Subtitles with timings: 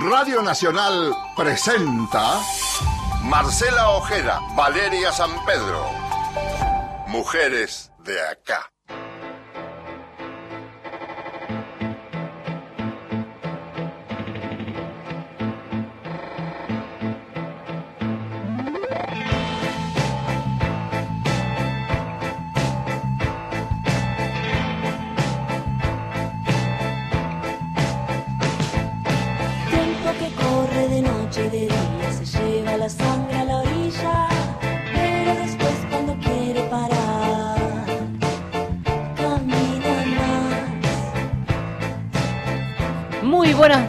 [0.00, 2.40] Radio Nacional presenta
[3.22, 5.86] Marcela Ojeda, Valeria San Pedro.
[7.06, 8.73] Mujeres de acá.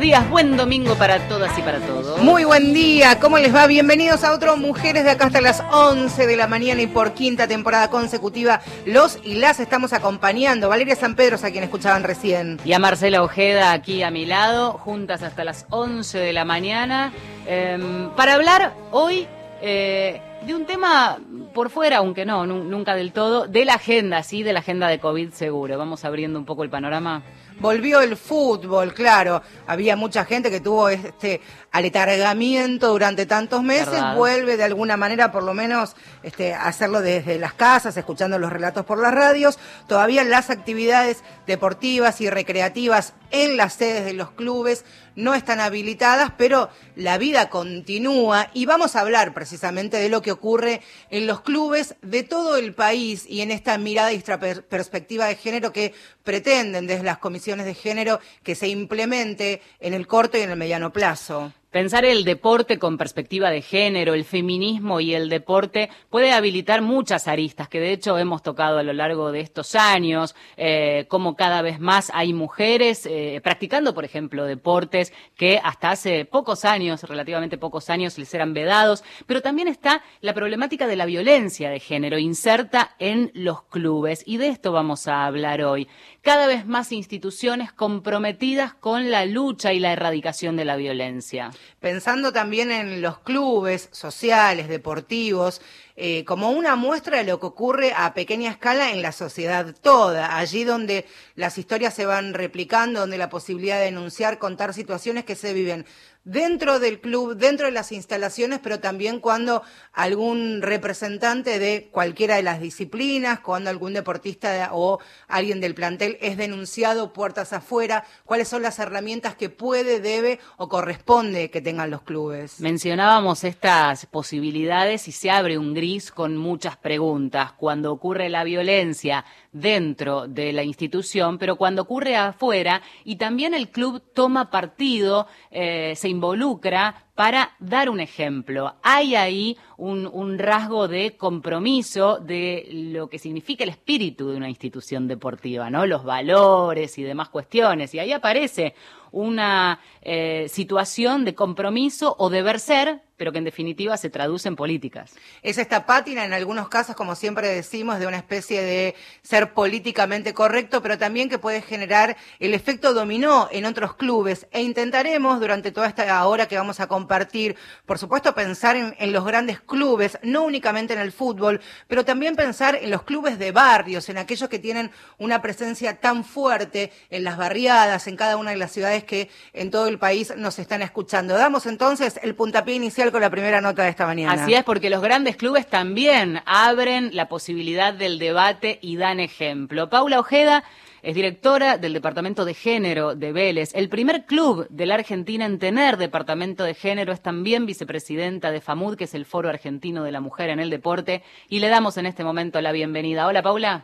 [0.05, 2.22] Días, buen domingo para todas y para todos.
[2.22, 3.66] Muy buen día, ¿cómo les va?
[3.66, 7.48] Bienvenidos a otro Mujeres de acá hasta las 11 de la mañana y por quinta
[7.48, 10.70] temporada consecutiva los y las estamos acompañando.
[10.70, 12.60] Valeria San Pedro a quien escuchaban recién.
[12.63, 17.12] Y a Marcela Ojeda aquí a mi lado, juntas hasta las 11 de la mañana,
[17.48, 19.27] em, para hablar hoy
[19.63, 21.18] eh, de un tema
[21.55, 24.87] por fuera, aunque no, nu- nunca del todo, de la agenda, sí, de la agenda
[24.87, 25.80] de COVID seguro.
[25.80, 27.24] Vamos abriendo un poco el panorama.
[27.60, 29.42] Volvió el fútbol, claro.
[29.66, 33.92] Había mucha gente que tuvo este aletargamiento durante tantos meses.
[33.92, 34.16] Verdad.
[34.16, 38.52] Vuelve de alguna manera, por lo menos, este, a hacerlo desde las casas, escuchando los
[38.52, 39.58] relatos por las radios.
[39.88, 46.32] Todavía las actividades deportivas y recreativas en las sedes de los clubes no están habilitadas,
[46.38, 51.41] pero la vida continúa y vamos a hablar precisamente de lo que ocurre en los
[51.41, 55.71] clubes de todo el país y en esta mirada y esta per- perspectiva de género
[55.71, 55.93] que
[56.24, 60.58] pretenden desde las comisiones de género que se implemente en el corto y en el
[60.58, 61.54] mediano plazo.
[61.76, 67.28] Pensar el deporte con perspectiva de género, el feminismo y el deporte puede habilitar muchas
[67.28, 71.62] aristas que de hecho hemos tocado a lo largo de estos años, eh, como cada
[71.62, 77.57] vez más hay mujeres eh, practicando, por ejemplo, deportes que hasta hace pocos años, relativamente
[77.57, 82.18] pocos años, les eran vedados, pero también está la problemática de la violencia de género
[82.18, 85.90] inserta en los clubes y de esto vamos a hablar hoy.
[86.25, 91.52] Cada vez más instituciones comprometidas con la lucha y la erradicación de la violencia.
[91.80, 95.62] Pensando también en los clubes sociales, deportivos,
[95.96, 100.35] eh, como una muestra de lo que ocurre a pequeña escala en la sociedad toda,
[100.35, 105.35] allí donde las historias se van replicando, donde la posibilidad de denunciar, contar situaciones que
[105.35, 105.85] se viven
[106.25, 109.62] dentro del club, dentro de las instalaciones, pero también cuando
[109.94, 116.18] algún representante de cualquiera de las disciplinas, cuando algún deportista de- o alguien del plantel
[116.22, 121.91] es denunciado puertas afuera, cuáles son las herramientas que puede, debe o corresponde que tengan
[121.91, 122.59] los clubes.
[122.59, 127.52] Mencionábamos estas posibilidades y se abre un gris con muchas preguntas.
[127.53, 133.69] Cuando ocurre la violencia dentro de la institución, pero cuando ocurre afuera y también el
[133.69, 138.76] club toma partido, eh, se involucra para dar un ejemplo.
[138.84, 145.08] Hay ahí un, rasgo de compromiso de lo que significa el espíritu de una institución
[145.08, 145.86] deportiva, ¿no?
[145.86, 147.94] Los valores y demás cuestiones.
[147.94, 148.76] Y ahí aparece
[149.16, 154.58] una eh, situación de compromiso o deber ser, pero que en definitiva se traduce en
[154.58, 155.14] políticas.
[155.42, 160.34] Es esta pátina, en algunos casos, como siempre decimos, de una especie de ser políticamente
[160.34, 164.48] correcto, pero también que puede generar el efecto dominó en otros clubes.
[164.52, 167.56] E intentaremos, durante toda esta hora que vamos a compartir,
[167.86, 172.36] por supuesto, pensar en, en los grandes clubes, no únicamente en el fútbol, pero también
[172.36, 177.24] pensar en los clubes de barrios, en aquellos que tienen una presencia tan fuerte en
[177.24, 180.82] las barriadas, en cada una de las ciudades que en todo el país nos están
[180.82, 181.36] escuchando.
[181.36, 184.44] Damos entonces el puntapié inicial con la primera nota de esta mañana.
[184.44, 189.90] Así es, porque los grandes clubes también abren la posibilidad del debate y dan ejemplo.
[189.90, 190.64] Paula Ojeda
[191.06, 193.76] es directora del Departamento de Género de Vélez.
[193.76, 198.60] El primer club de la Argentina en tener departamento de género es también vicepresidenta de
[198.60, 201.98] FAMUD, que es el Foro Argentino de la Mujer en el Deporte, y le damos
[201.98, 203.28] en este momento la bienvenida.
[203.28, 203.84] Hola, Paula.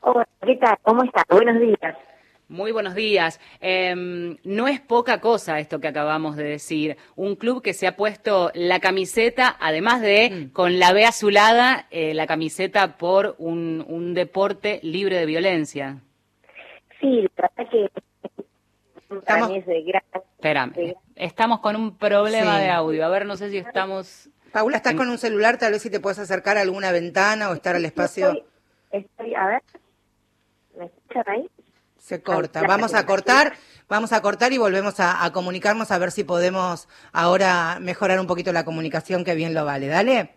[0.00, 0.76] Hola, ¿qué tal?
[0.82, 1.24] ¿Cómo estás?
[1.28, 1.96] Buenos días.
[2.50, 3.38] Muy buenos días.
[3.60, 6.96] Em, no es poca cosa esto que acabamos de decir.
[7.14, 12.12] Un club que se ha puesto la camiseta, además de con la B azulada, eh,
[12.12, 15.98] la camiseta por un, un deporte libre de violencia.
[17.00, 17.88] Sí, la verdad que
[19.14, 20.02] Estamos- mí es de gran...
[20.12, 22.62] Espérame, estamos con un problema Sí.
[22.64, 23.06] de audio.
[23.06, 24.28] A ver, no sé si estamos...
[24.52, 25.56] Paula, ¿estás con un celular?
[25.56, 28.30] Tal vez si te puedes acercar a alguna ventana o estar al espacio.
[28.90, 29.62] Estoy, estoy- a ver,
[30.76, 31.48] ¿me escuchan ahí?
[32.10, 32.62] Se corta.
[32.62, 33.52] Vamos a cortar,
[33.88, 38.26] vamos a cortar y volvemos a, a comunicarnos a ver si podemos ahora mejorar un
[38.26, 39.86] poquito la comunicación que bien lo vale.
[39.86, 40.34] Dale.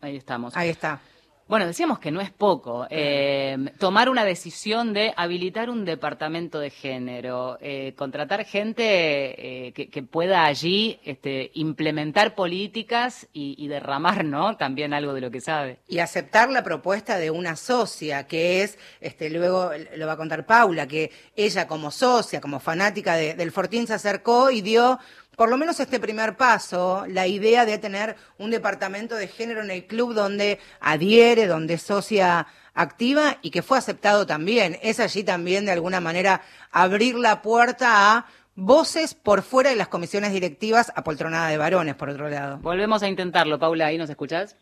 [0.00, 0.56] Ahí estamos.
[0.56, 0.98] Ahí está.
[1.48, 2.88] Bueno, decíamos que no es poco.
[2.90, 9.88] Eh, tomar una decisión de habilitar un departamento de género, eh, contratar gente eh, que,
[9.88, 14.56] que pueda allí este, implementar políticas y, y derramar, ¿no?
[14.56, 15.78] También algo de lo que sabe.
[15.86, 20.46] Y aceptar la propuesta de una socia, que es, este, luego lo va a contar
[20.46, 24.98] Paula, que ella como socia, como fanática de- del Fortín se acercó y dio
[25.36, 29.70] por lo menos este primer paso, la idea de tener un departamento de género en
[29.70, 34.78] el club donde adhiere, donde es socia activa y que fue aceptado también.
[34.82, 36.40] Es allí también de alguna manera
[36.72, 42.08] abrir la puerta a voces por fuera de las comisiones directivas apoltronadas de varones, por
[42.08, 42.56] otro lado.
[42.58, 44.56] Volvemos a intentarlo, Paula, ¿ahí nos escuchás?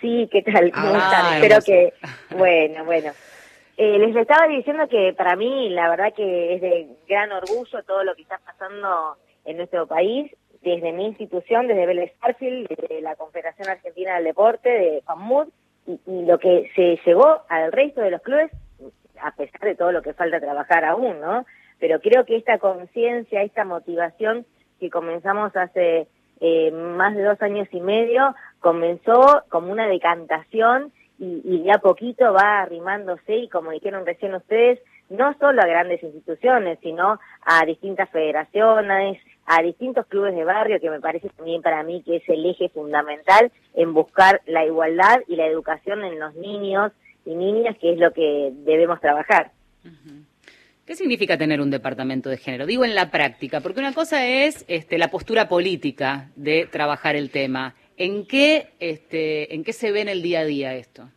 [0.00, 0.72] Sí, ¿qué tal?
[0.72, 1.34] ¿Cómo Ah, están?
[1.34, 1.92] Espero que...
[2.36, 3.12] Bueno, bueno.
[3.76, 8.04] Eh, les estaba diciendo que para mí, la verdad que es de gran orgullo todo
[8.04, 13.16] lo que está pasando en nuestro país, desde mi institución, desde Vélez Sarsfield, desde la
[13.16, 15.48] Confederación Argentina del Deporte, de FAMUD,
[15.86, 18.50] y, y lo que se llegó al resto de los clubes,
[19.20, 21.44] a pesar de todo lo que falta trabajar aún, ¿no?
[21.78, 24.46] Pero creo que esta conciencia, esta motivación
[24.80, 26.08] que comenzamos hace
[26.40, 31.78] eh, más de dos años y medio, comenzó como una decantación y, y de a
[31.78, 37.64] poquito va arrimándose y como dijeron recién ustedes, no solo a grandes instituciones, sino a
[37.66, 42.28] distintas federaciones, a distintos clubes de barrio, que me parece también para mí que es
[42.28, 46.92] el eje fundamental en buscar la igualdad y la educación en los niños
[47.26, 49.52] y niñas, que es lo que debemos trabajar.
[50.86, 52.66] ¿Qué significa tener un departamento de género?
[52.66, 57.30] Digo en la práctica, porque una cosa es este, la postura política de trabajar el
[57.30, 57.74] tema.
[57.96, 61.08] ¿En qué, este, ¿En qué se ve en el día a día esto?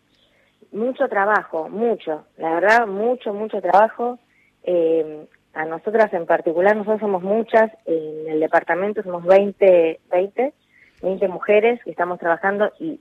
[0.71, 4.19] Mucho trabajo, mucho, la verdad, mucho, mucho trabajo.
[4.63, 10.53] Eh, a nosotras en particular, nosotros somos muchas, en el departamento somos 20, 20,
[11.01, 12.99] 20 mujeres que estamos trabajando y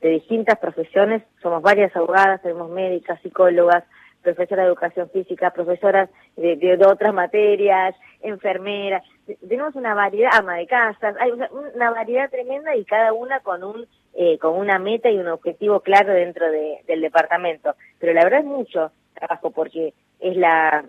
[0.00, 3.84] de distintas profesiones, somos varias abogadas, tenemos médicas, psicólogas,
[4.22, 9.02] profesoras de educación física, profesoras de, de- de otras materias, enfermeras,
[9.48, 13.86] tenemos una variedad, ama de casas, hay una, variedad tremenda y cada una con un
[14.20, 17.76] eh, con una meta y un objetivo claro dentro de- del departamento.
[18.00, 20.84] Pero la verdad es mucho trabajo porque es la,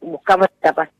[0.00, 0.98] buscamos capacitación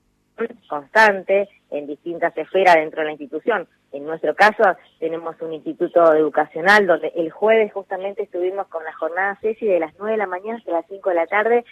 [0.69, 3.67] constante en distintas esferas dentro de la institución.
[3.93, 4.63] En nuestro caso
[5.01, 9.95] tenemos un instituto educacional donde el jueves justamente estuvimos con la jornada CESI de las
[9.99, 11.65] 9 de la mañana hasta las 5 de la tarde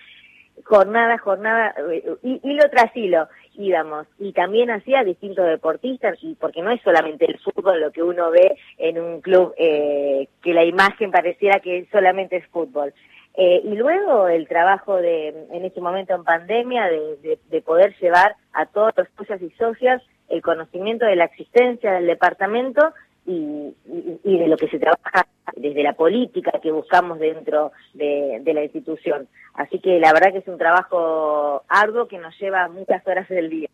[0.64, 4.06] jornada, jornada, eh, hi- hilo tras hilo íbamos.
[4.18, 8.30] Y también hacía distintos deportistas, y porque no es solamente el fútbol lo que uno
[8.30, 12.92] ve en un club, eh, que la imagen pareciera que solamente es fútbol.
[13.38, 17.94] Eh, y luego el trabajo de, en este momento en pandemia, de, de- de poder
[18.00, 22.92] llevar a todos los socios y socias el conocimiento de la existencia del departamento
[23.26, 25.26] y, y- y de lo que se trabaja
[25.56, 29.28] desde la política que buscamos dentro de, de la institución.
[29.54, 33.50] Así que la verdad que es un trabajo arduo que nos lleva muchas horas del
[33.50, 33.68] día.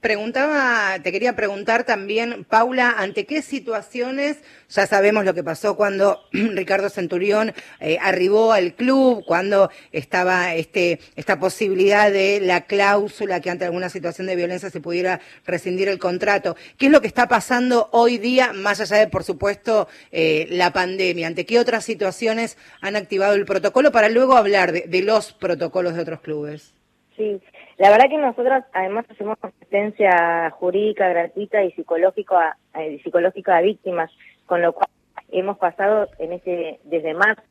[0.00, 4.38] Preguntaba, te quería preguntar también, Paula, ¿ante qué situaciones,
[4.70, 11.00] ya sabemos lo que pasó cuando Ricardo Centurión eh, arribó al club, cuando estaba este,
[11.16, 15.98] esta posibilidad de la cláusula que ante alguna situación de violencia se pudiera rescindir el
[15.98, 16.56] contrato?
[16.78, 20.72] ¿Qué es lo que está pasando hoy día, más allá de, por supuesto, eh, la
[20.72, 21.26] pandemia?
[21.26, 25.94] ¿Ante qué otras situaciones han activado el protocolo para luego hablar de, de los protocolos
[25.94, 26.72] de otros clubes?
[27.18, 27.38] Sí,
[27.80, 33.62] la verdad que nosotros además hacemos asistencia jurídica gratuita y psicológico a, eh, psicológica a
[33.62, 34.10] víctimas,
[34.44, 34.88] con lo cual
[35.32, 37.42] hemos pasado en este desde marzo,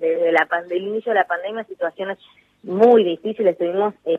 [0.00, 2.18] desde la pande- el inicio de la pandemia, situaciones
[2.62, 3.58] muy difíciles.
[3.58, 4.18] Tuvimos eh,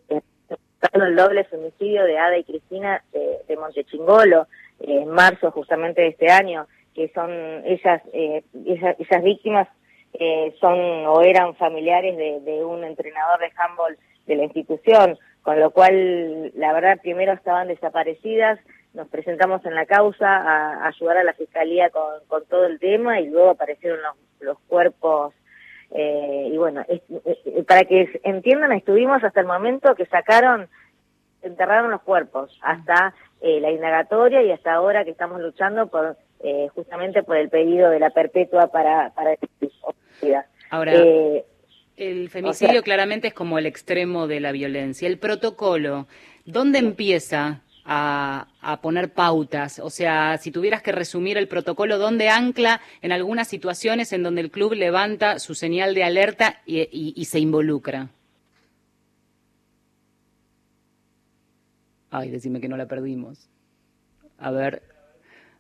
[0.93, 4.47] el doble femicidio de Ada y Cristina de, de Montechingolo
[4.79, 7.31] eh, en marzo justamente de este año, que son
[7.65, 9.67] ellas, eh, esas, esas víctimas
[10.13, 15.59] eh, son o eran familiares de, de un entrenador de handball de la institución, con
[15.59, 18.59] lo cual, la verdad, primero estaban desaparecidas,
[18.93, 22.79] nos presentamos en la causa a, a ayudar a la fiscalía con, con todo el
[22.79, 25.33] tema y luego aparecieron los, los cuerpos.
[25.91, 30.67] eh, y bueno, es- eh, para que entiendan, estuvimos hasta el momento que sacaron,
[31.41, 36.67] enterraron los cuerpos, hasta eh, la indagatoria y hasta ahora que estamos luchando por eh,
[36.75, 39.35] justamente por el pedido de la perpetua para, para
[40.69, 41.45] Ahora, Eh,
[42.01, 45.07] El femicidio O sea- claramente es como el extremo de la violencia.
[45.07, 46.07] El protocolo,
[46.45, 49.77] ¿dónde empieza a, a poner pautas?
[49.77, 54.41] O sea, si tuvieras que resumir el protocolo, ¿dónde ancla en algunas situaciones en donde
[54.41, 58.09] el club levanta su señal de alerta y, y- y se involucra?
[62.09, 63.47] Ay, decime que no la perdimos.
[64.39, 64.81] A ver,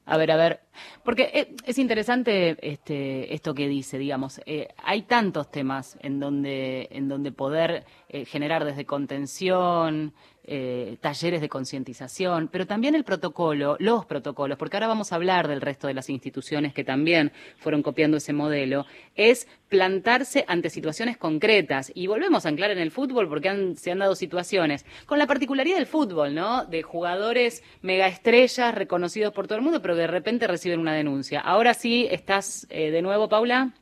[0.05, 0.61] A ver, a ver,
[1.03, 6.87] porque eh, es interesante este, esto que dice, digamos, eh, hay tantos temas en donde,
[6.91, 13.77] en donde poder eh, generar desde contención, eh, talleres de concientización, pero también el protocolo,
[13.79, 17.83] los protocolos, porque ahora vamos a hablar del resto de las instituciones que también fueron
[17.83, 21.91] copiando ese modelo, es plantarse ante situaciones concretas.
[21.93, 25.77] Y volvemos a anclar en el fútbol porque se han dado situaciones, con la particularidad
[25.77, 26.65] del fútbol, ¿no?
[26.65, 31.39] De jugadores megaestrellas reconocidos por todo el mundo, pero de repente reciben una denuncia.
[31.39, 33.73] Ahora sí, ¿estás eh, de nuevo, Paula?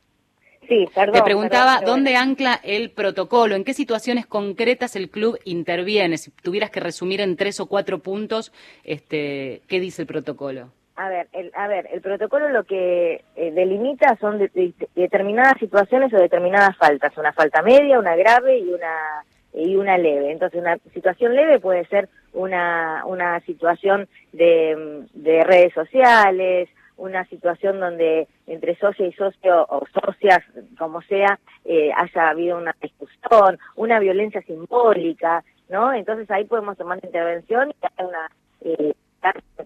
[0.70, 1.14] Sí, perdón.
[1.16, 6.16] Te preguntaba perdón, dónde ancla el protocolo, en qué situaciones concretas el club interviene.
[6.16, 8.52] Si tuvieras que resumir en tres o cuatro puntos,
[8.84, 10.70] este, ¿qué dice el protocolo?
[10.94, 15.58] A ver, el, a ver, el protocolo lo que eh, delimita son de- de- determinadas
[15.58, 20.30] situaciones o determinadas faltas, una falta media, una grave y una y una leve.
[20.30, 26.68] Entonces, una situación leve puede ser una una situación de, de redes sociales,
[27.00, 30.40] una situación donde entre socio y socio o socias,
[30.78, 35.92] como sea, eh, haya habido una discusión, una violencia simbólica, ¿no?
[35.92, 38.30] Entonces ahí podemos tomar la intervención y dar una
[38.60, 38.94] eh,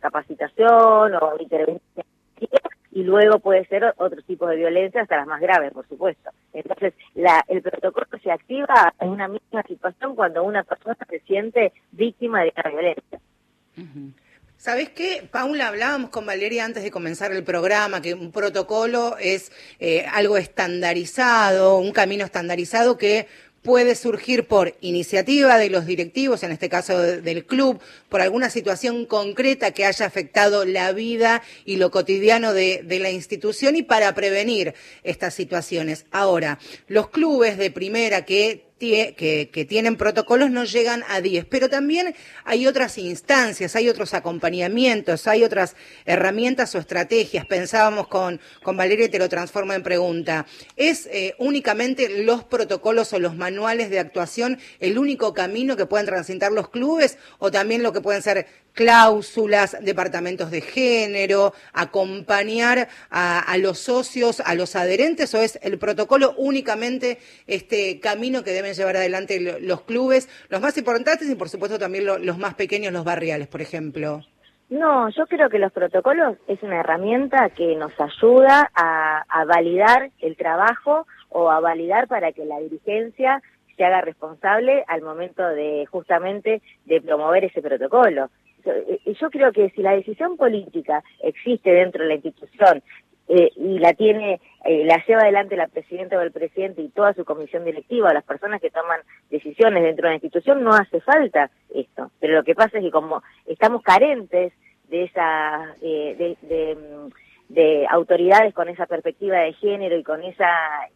[0.01, 2.05] capacitación o intervención
[2.95, 6.31] y luego puede ser otro tipo de violencia hasta las más graves, por supuesto.
[6.53, 11.73] Entonces, la, el protocolo se activa en una misma situación cuando una persona se siente
[11.91, 13.21] víctima de una violencia.
[14.65, 15.69] ¿Sabes qué, Paula?
[15.69, 21.77] Hablábamos con Valeria antes de comenzar el programa, que un protocolo es eh, algo estandarizado,
[21.77, 23.27] un camino estandarizado que
[23.61, 27.79] puede surgir por iniciativa de los directivos, en este caso de- del club,
[28.09, 33.77] por alguna situación concreta que haya afectado la vida y lo cotidiano de la institución
[33.77, 36.07] y para prevenir estas situaciones.
[36.11, 41.69] Ahora, los clubes de primera que que, que tienen protocolos no llegan a 10, pero
[41.69, 42.15] también
[42.45, 47.47] hay otras instancias, hay otros acompañamientos, hay otras herramientas o estrategias.
[47.47, 50.47] Pensábamos con, con Valeria y te lo transformo en pregunta.
[50.77, 56.07] ¿Es eh, únicamente los protocolos o los manuales de actuación el único camino que pueden
[56.07, 63.39] transitar los clubes o también lo que pueden ser cláusulas, departamentos de género, acompañar a,
[63.41, 68.75] a los socios, a los adherentes o es el protocolo únicamente este camino que deben
[68.75, 72.55] llevar adelante lo- los clubes, los más importantes y por supuesto también lo- los más
[72.55, 74.23] pequeños, los barriales, por ejemplo?
[74.71, 80.11] No, yo creo que los protocolos es una herramienta que nos ayuda a, a validar
[80.21, 83.41] el trabajo o a validar para que la dirigencia
[83.77, 88.31] se haga responsable al momento de justamente de promover ese protocolo.
[88.65, 92.83] Yo, eh, yo creo que si la decisión política existe dentro de la institución
[93.27, 97.15] eh, y la tiene, eh, la lleva adelante la presidenta o el presidente y toda
[97.15, 101.01] su comisión directiva, o las personas que toman decisiones dentro de la institución, no hace
[101.01, 102.11] falta esto.
[102.21, 104.53] Pero lo que pasa es que como estamos carentes
[104.89, 107.11] de esa, eh, de, de, mm,
[107.49, 110.49] de autoridades con esa perspectiva de género y con esa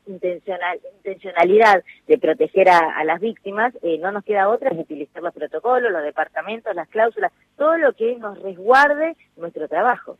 [0.07, 5.23] intencional, intencionalidad de proteger a, a las víctimas, eh, no nos queda otra que utilizar
[5.23, 10.17] los protocolos, los departamentos, las cláusulas, todo lo que nos resguarde nuestro trabajo.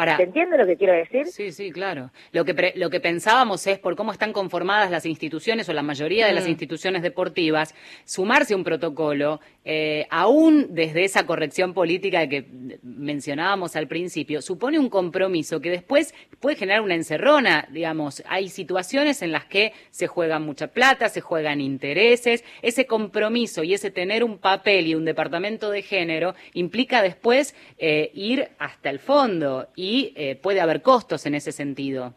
[0.00, 1.26] Ahora, ¿Se entiende lo que quiero decir?
[1.26, 2.10] Sí, sí, claro.
[2.32, 5.82] Lo que, pre- lo que pensábamos es por cómo están conformadas las instituciones o la
[5.82, 7.74] mayoría de las instituciones deportivas,
[8.06, 12.46] sumarse a un protocolo, eh, aún desde esa corrección política que
[12.82, 18.22] mencionábamos al principio, supone un compromiso que después puede generar una encerrona, digamos.
[18.26, 22.42] Hay situaciones en las que se juega mucha plata, se juegan intereses.
[22.62, 28.10] Ese compromiso y ese tener un papel y un departamento de género implica después eh,
[28.14, 32.14] ir hasta el fondo y eh, puede haber costos en ese sentido.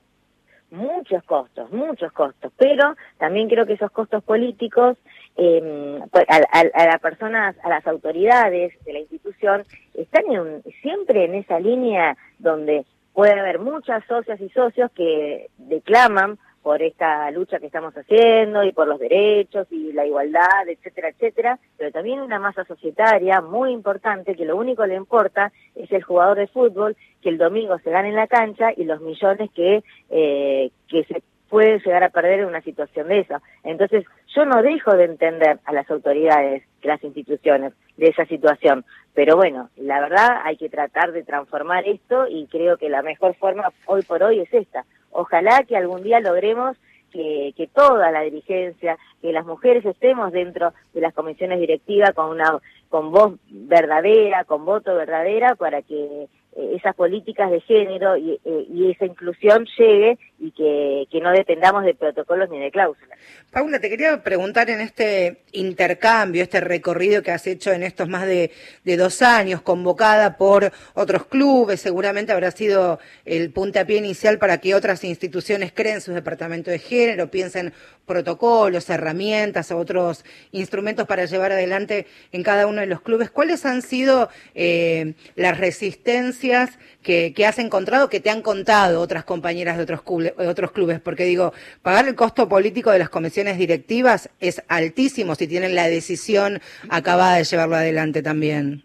[0.71, 4.97] muchos costos, muchos costos, pero también creo que esos costos políticos
[5.37, 5.99] eh,
[6.29, 9.63] a, a- a las personas, a las autoridades de la institución,
[9.93, 16.39] están en- siempre en esa línea donde puede haber muchas socias y socios que declaman
[16.63, 21.59] por esta lucha que estamos haciendo y por los derechos y la igualdad, etcétera, etcétera,
[21.77, 26.03] pero también una masa societaria muy importante que lo único que le importa es el
[26.03, 29.83] jugador de fútbol que el domingo se gane en la cancha y los millones que,
[30.09, 33.41] eh, que se puede llegar a perder en una situación de esa.
[33.63, 34.05] Entonces,
[34.35, 38.85] yo no dejo de entender a las autoridades, de las instituciones, de esa situación.
[39.13, 43.35] Pero bueno, la verdad hay que tratar de transformar esto y creo que la mejor
[43.35, 44.85] forma hoy por hoy es esta.
[45.13, 46.77] Ojalá que algún día logremos
[47.11, 52.59] que, toda la dirigencia, que las mujeres estemos dentro de las comisiones directivas con una
[52.89, 58.67] con voz verdadera, con voto verdadera, para que eh, esas políticas de género y, eh,
[58.69, 63.17] y, esa inclusión llegue y que, que, no dependamos de protocolos ni de cláusulas.
[63.49, 68.27] Paula, te quería preguntar en este intercambio, este recorrido que has hecho en estos más
[68.27, 68.51] de,
[68.83, 74.75] de dos años, convocada por otros clubes, seguramente habrá sido el puntapié inicial para que
[74.75, 77.73] otras instituciones creen sus departamentos de género, piensen
[78.05, 83.29] protocolos, herramientas otros instrumentos para llevar adelante en cada uno de los clubes.
[83.29, 89.23] ¿Cuáles han sido eh, las resistencias que, que, has encontrado, que te han contado otras
[89.23, 90.99] compañeras de otros, clubes, otros clubes?
[90.99, 95.87] Porque digo, pagar el costo político de las comisiones directivas es altísimo si tienen la
[95.87, 96.59] decisión
[96.89, 98.83] acabada de llevarlo adelante también.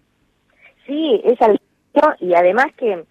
[0.87, 3.05] Sí, es altísimo y además que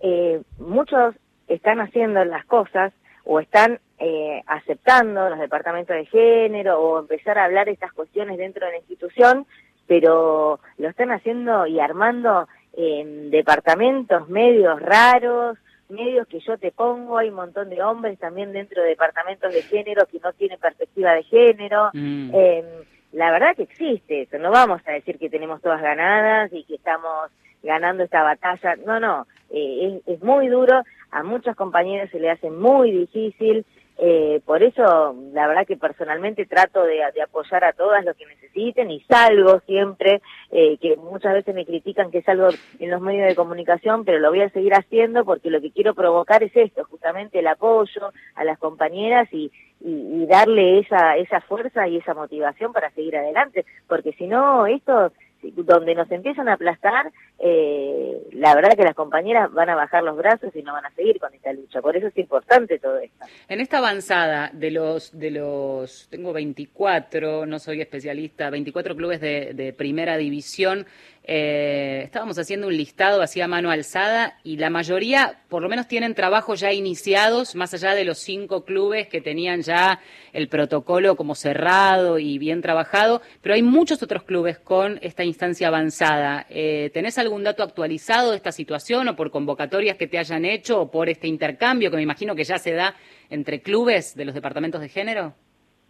[0.00, 1.14] eh, muchos
[1.48, 2.92] están haciendo las cosas
[3.24, 8.64] o están eh, aceptando los departamentos de género o empezar a hablar estas cuestiones dentro
[8.66, 9.46] de la institución,
[9.86, 15.58] pero lo están haciendo y armando en departamentos medios raros,
[15.90, 19.62] medios que yo te pongo, hay un montón de hombres también dentro de departamentos de
[19.62, 21.90] género que no tienen perspectiva de género.
[21.92, 22.30] Mm.
[22.34, 22.64] Eh,
[23.12, 26.76] la verdad que existe eso, no vamos a decir que tenemos todas ganadas y que
[26.76, 27.30] estamos
[27.62, 32.30] ganando esta batalla, no, no, eh, es, es, muy duro, a muchos compañeros se le
[32.30, 33.66] hace muy difícil,
[34.02, 38.90] eh, por eso, la verdad que personalmente trato de, apoyar a todas los que necesiten
[38.90, 43.36] y salgo siempre, eh, que muchas veces me critican que salgo en los medios de
[43.36, 47.40] comunicación, pero lo voy a seguir haciendo porque lo que quiero provocar es esto, justamente
[47.40, 52.72] el apoyo a las compañeras y, y, y darle esa, esa fuerza y esa motivación
[52.72, 58.76] para seguir adelante, porque si no, esto donde nos empiezan a aplastar, eh, la verdad
[58.76, 61.52] que las compañeras van a bajar los brazos y no van a seguir con esta
[61.52, 61.80] lucha.
[61.80, 63.24] Por eso es importante todo esto.
[63.48, 69.52] En esta avanzada de los, de los tengo 24, no soy especialista, 24 clubes de,
[69.54, 70.86] de primera división,
[71.22, 75.86] eh, estábamos haciendo un listado así a mano alzada y la mayoría, por lo menos,
[75.86, 80.00] tienen trabajos ya iniciados, más allá de los cinco clubes que tenían ya
[80.32, 85.68] el protocolo como cerrado y bien trabajado, pero hay muchos otros clubes con esta instancia
[85.68, 86.46] avanzada.
[86.48, 90.80] Eh, ¿Tenés algún dato actualizado de esta situación o por convocatorias que te hayan hecho
[90.80, 92.94] o por este intercambio que me imagino que ya se da
[93.28, 95.34] entre clubes de los departamentos de género?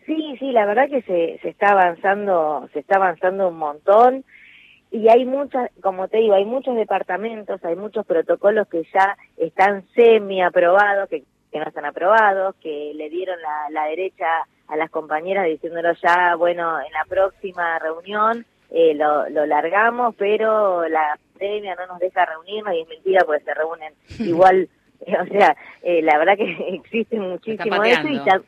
[0.07, 4.25] Sí, sí, la verdad que se, se está avanzando, se está avanzando un montón
[4.91, 9.87] y hay muchas, como te digo, hay muchos departamentos, hay muchos protocolos que ya están
[9.95, 11.23] semi aprobados, que,
[11.53, 14.27] que no están aprobados, que le dieron la, la derecha
[14.67, 20.89] a las compañeras diciéndolo ya, bueno, en la próxima reunión eh, lo, lo largamos, pero
[20.89, 24.69] la pandemia no nos deja reunirnos y es mentira porque se reúnen igual,
[25.01, 28.41] o sea, eh, la verdad que existe muchísimo eso y ya,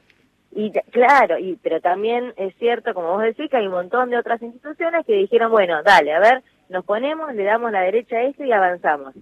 [0.54, 4.18] y claro, y pero también es cierto, como vos decís, que hay un montón de
[4.18, 8.22] otras instituciones que dijeron, bueno, dale, a ver, nos ponemos, le damos la derecha a
[8.22, 9.14] esto y avanzamos.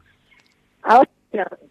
[0.82, 1.08] Ahora,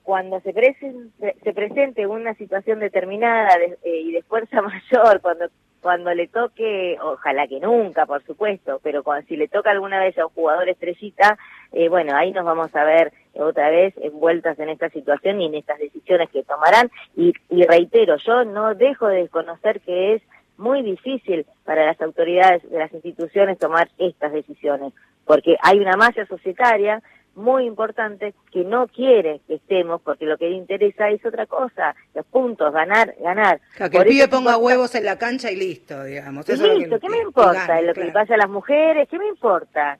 [0.03, 3.49] cuando se, presente, se presente una situación determinada
[3.83, 5.47] eh, y de fuerza mayor, cuando
[5.81, 10.17] cuando le toque, ojalá que nunca, por supuesto, pero cuando, si le toca alguna vez
[10.17, 11.37] a un jugador estrellita,
[11.71, 15.55] eh, bueno, ahí nos vamos a ver otra vez envueltas en esta situación y en
[15.55, 16.89] estas decisiones que tomarán.
[17.15, 20.21] Y, y reitero, yo no dejo de desconocer que es
[20.57, 24.93] muy difícil para las autoridades de las instituciones tomar estas decisiones,
[25.25, 27.01] porque hay una masa societaria
[27.35, 31.95] muy importante que no quiere que estemos porque lo que le interesa es otra cosa,
[32.13, 33.61] los puntos, ganar, ganar.
[33.77, 36.47] que el pibe ponga huevos en la cancha y listo, digamos.
[36.47, 37.81] listo, ¿qué me importa?
[37.81, 39.97] lo que le pasa a las mujeres, ¿qué me importa?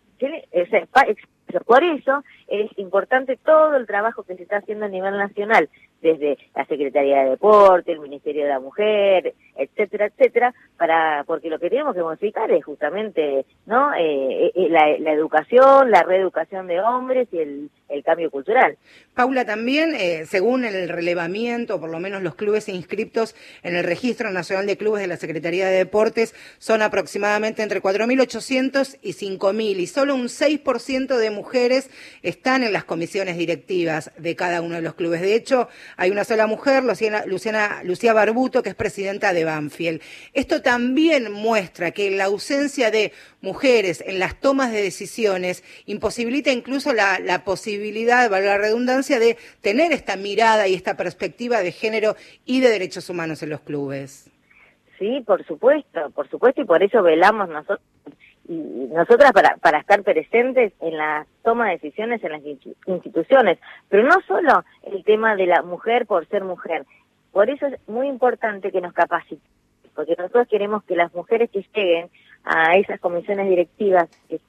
[1.66, 5.70] Por eso es importante todo el trabajo que se está haciendo a nivel nacional,
[6.02, 11.60] desde la Secretaría de Deporte, el Ministerio de la Mujer, etcétera, etcétera, para porque lo
[11.60, 17.28] que tenemos que modificar es justamente no eh, eh, la, educación, la reeducación de hombres
[17.32, 18.78] y el, el cambio cultural.
[19.14, 24.32] Paula, también, eh, según el relevamiento, por lo menos los clubes inscriptos en el Registro
[24.32, 29.88] Nacional de Clubes de la Secretaría de Deportes, son aproximadamente entre 4.800 y 5.000, y
[29.88, 31.90] solo un 6% de mujeres
[32.22, 35.22] están en las comisiones directivas de cada uno de los clubes.
[35.22, 40.02] De hecho, hay una sola mujer, Luciana, Luciana, Lucía Barbuto, que es presidenta de Banfield.
[40.34, 46.94] Esto también muestra que la ausencia de mujeres en las tomas de decisiones imposibilita incluso
[46.94, 52.16] la, la posibilidad, valga la redundancia, de tener esta mirada y esta perspectiva de género
[52.46, 54.30] y de derechos humanos en los clubes.
[54.98, 57.80] Sí, por supuesto, por supuesto, y por eso velamos nosotros
[58.50, 62.42] y nosotras para, para estar presentes en la toma de decisiones en las
[62.88, 63.60] instituciones,
[63.90, 66.84] pero no solo el tema de la mujer por ser mujer.
[67.32, 69.48] Por eso es muy importante que nos capacitemos,
[69.94, 72.10] porque nosotros queremos que las mujeres que lleguen
[72.44, 74.40] a esas comisiones directivas, que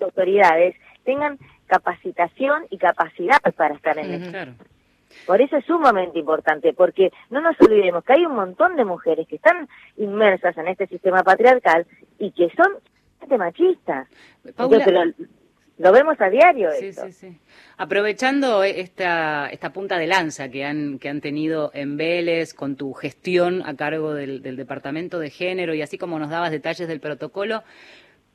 [0.00, 4.52] autoridades, tengan capacitación y capacidad para estar en el Claro.
[5.26, 9.28] por eso es sumamente importante, porque no nos olvidemos que hay un montón de mujeres
[9.28, 9.68] que están
[9.98, 11.86] inmersas en este sistema patriarcal
[12.18, 12.78] y que son
[13.38, 14.08] machistas.
[14.56, 15.26] Paula- Entonces, lo,
[15.88, 17.06] lo vemos a diario Sí, esto.
[17.06, 17.38] sí, sí.
[17.76, 22.92] Aprovechando esta, esta punta de lanza que han, que han tenido en Vélez con tu
[22.92, 27.00] gestión a cargo del, del Departamento de Género y así como nos dabas detalles del
[27.00, 27.62] protocolo,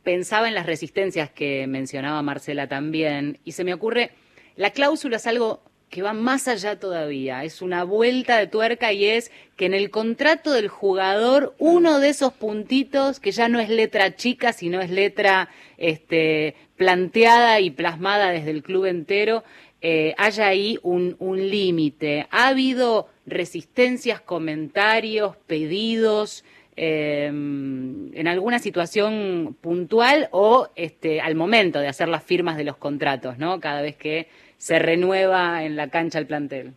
[0.04, 4.12] pensaba en las resistencias que mencionaba Marcela también y se me ocurre,
[4.56, 5.62] la cláusula es algo
[5.96, 9.92] que va más allá todavía, es una vuelta de tuerca y es que en el
[9.92, 14.90] contrato del jugador uno de esos puntitos que ya no es letra chica, sino es
[14.90, 19.46] letra este, planteada y plasmada desde el club entero,
[19.80, 21.16] eh, haya ahí un,
[21.50, 22.28] límite.
[22.30, 26.44] ¿Ha habido resistencias, comentarios, pedidos?
[26.78, 32.76] eh, en alguna situación puntual o este, al momento de hacer las firmas de los
[32.76, 33.62] contratos, ¿no?
[33.62, 36.74] Cada vez que se renueva en la cancha el plantel.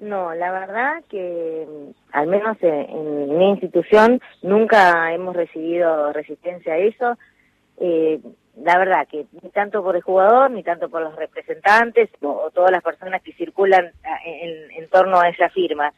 [0.00, 6.78] No, la verdad que mm, al menos en, mi institución nunca hemos recibido resistencia a
[6.78, 7.18] eso.
[7.78, 8.20] Eh,
[8.56, 12.70] la verdad que ni tanto por el jugador, ni tanto por los representantes o, todas
[12.70, 13.92] las personas que circulan
[14.24, 15.92] en, en torno a esa firma.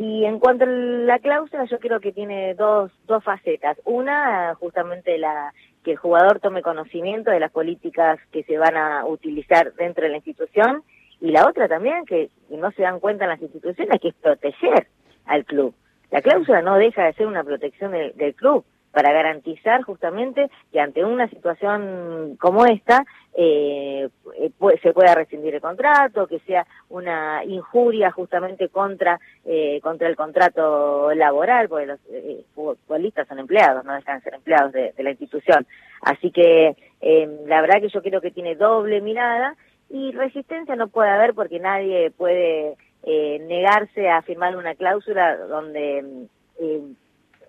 [0.00, 3.76] Y en cuanto a la cláusula, yo creo que tiene dos, dos facetas.
[3.84, 5.52] Una, justamente la
[5.84, 10.10] que el jugador tome conocimiento de las políticas que se van a utilizar dentro de
[10.10, 10.82] la institución
[11.20, 14.86] y la otra también, que, no se dan cuenta en las instituciones, que es proteger
[15.26, 15.74] al club.
[16.10, 21.04] La cláusula no deja de ser una protección del club para garantizar justamente que ante
[21.04, 24.50] una situación como esta eh, eh,
[24.82, 31.12] se pueda rescindir el contrato, que sea una injuria justamente contra eh, contra el contrato
[31.14, 35.66] laboral, porque los eh, futbolistas son empleados, no dejan de ser empleados de, la institución.
[36.02, 39.56] Así que eh, la verdad que yo creo que tiene doble mirada
[39.88, 46.26] y resistencia no puede haber porque nadie puede eh, negarse a firmar una cláusula donde
[46.60, 46.82] eh,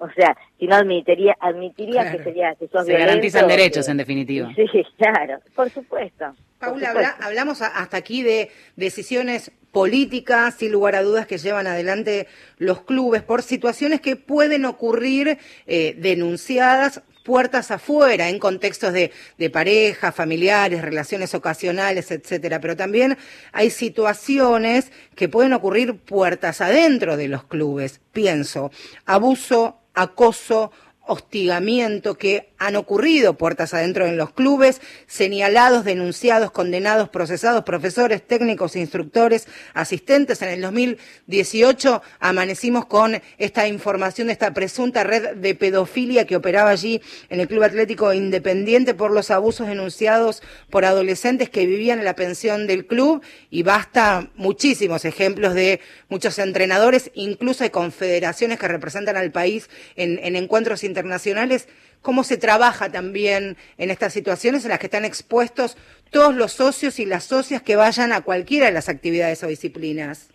[0.01, 2.17] o sea, si no admitiría, admitiría Claro.
[2.17, 4.51] que sería que sos Se garantizan derechos, que- en definitiva.
[4.55, 4.65] Sí,
[4.97, 6.25] claro, por supuesto.
[6.59, 7.11] por Paula, supuesto.
[7.13, 12.81] habla- hablamos hasta aquí de decisiones políticas, sin lugar a dudas, que llevan adelante los
[12.81, 15.37] clubes por situaciones que pueden ocurrir
[15.67, 22.59] eh, denunciadas puertas afuera, en contextos de, de pareja, familiares, relaciones ocasionales, etcétera.
[22.59, 23.15] Pero también
[23.53, 28.01] hay situaciones que pueden ocurrir puertas adentro de los clubes.
[28.11, 28.71] Pienso,
[29.05, 30.71] abuso, acoso,
[31.03, 38.75] hostigamiento que han ocurrido puertas adentro en los clubes, señalados, denunciados, condenados, procesados, profesores, técnicos,
[38.75, 40.41] instructores, asistentes.
[40.43, 46.69] En el 2018 amanecimos con esta información de esta presunta red de pedofilia que operaba
[46.69, 52.05] allí en el Club Atlético Independiente por los abusos denunciados por adolescentes que vivían en
[52.05, 58.67] la pensión del club y basta muchísimos ejemplos de muchos entrenadores, incluso de confederaciones que
[58.67, 61.67] representan al país en, en encuentros internacionales,
[62.01, 65.77] cómo se trabaja también en estas situaciones en las que están expuestos
[66.11, 70.29] todos los socios y las socias que vayan a cualquiera de las actividades o disciplinas.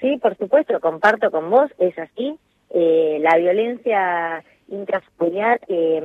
[0.00, 2.36] Sí, por supuesto, comparto con vos, es así.
[2.70, 6.04] Eh, la violencia intrafamiliar, eh,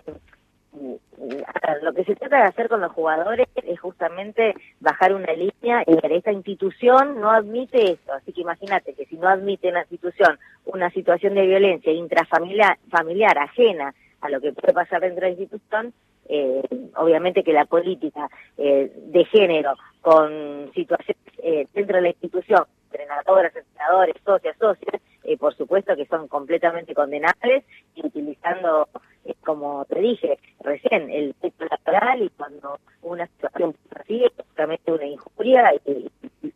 [1.81, 5.97] lo que se trata de hacer con los jugadores es justamente bajar una línea y
[6.13, 10.89] esta institución no admite esto, así que imagínate que si no admite la institución una
[10.91, 15.93] situación de violencia intrafamiliar familiar ajena a lo que puede pasar dentro de la institución,
[16.29, 16.61] eh,
[16.95, 23.55] obviamente que la política eh, de género con situaciones eh, dentro de la institución, entrenadoras,
[23.55, 27.63] entrenadores, socias, socias, eh, por supuesto que son completamente condenables
[28.03, 28.87] utilizando,
[29.25, 34.91] eh, como te dije recién, el texto laboral y cuando una situación así es justamente
[34.91, 36.11] una injuria y, y-
[36.43, 36.53] y-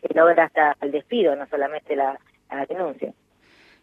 [0.00, 2.18] se logra hasta el despido, no solamente la,
[2.50, 3.12] la denuncia.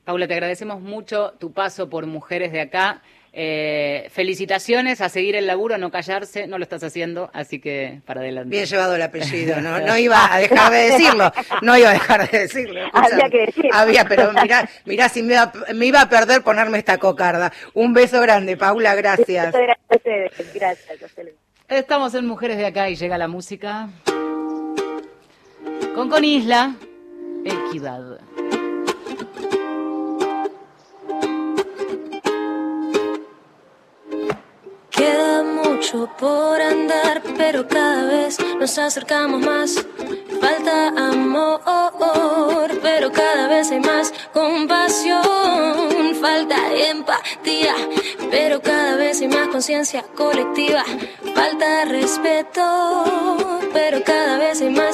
[0.05, 3.01] Paula, te agradecemos mucho tu paso por Mujeres de Acá.
[3.41, 8.01] Eh, felicitaciones a seguir el laburo, a no callarse, no lo estás haciendo, así que
[8.05, 8.49] para adelante.
[8.49, 12.29] Bien llevado el apellido, no, no iba a dejar de decirlo, no iba a dejar
[12.29, 12.81] de decirlo.
[12.91, 13.69] Había que decirlo.
[13.71, 17.53] Había, pero mirá, mirá si me iba, me iba a perder ponerme esta cocarda.
[17.73, 19.53] Un beso grande, Paula, gracias.
[19.53, 20.53] Gracias a ustedes.
[20.53, 20.99] Gracias.
[21.69, 23.87] Estamos en Mujeres de Acá y llega la música
[25.95, 26.75] con Con Isla,
[27.45, 28.19] Equidad.
[35.91, 39.83] Por andar, pero cada vez nos acercamos más.
[40.39, 45.23] Falta amor, pero cada vez hay más compasión.
[46.21, 47.73] Falta empatía,
[48.29, 50.83] pero cada vez hay más conciencia colectiva.
[51.33, 53.59] Falta respeto,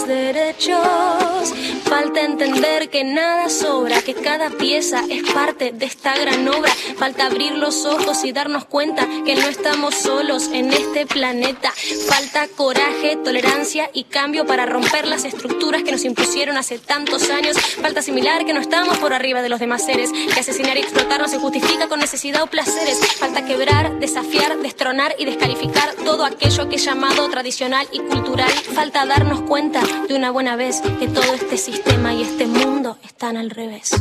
[0.08, 1.54] derechos.
[1.84, 6.72] Falta entender que nada sobra, que cada pieza es parte de esta gran obra.
[6.98, 11.72] Falta abrir los ojos y darnos cuenta que no estamos solos en este planeta.
[12.08, 17.58] Falta coraje, tolerancia y cambio para romper las estructuras que nos impusieron hace tantos años.
[17.82, 21.22] Falta asimilar que no estamos por arriba de los demás seres, que asesinar y explotar
[21.22, 23.00] no se justifica con necesidad o placeres.
[23.20, 28.52] Falta quebrar, desafiar, destronar y descalificar todo aquello que es llamado tradicional y cultural.
[28.76, 33.38] Falta darnos cuenta de una buena vez que todo este sistema y este mundo están
[33.38, 33.92] al revés.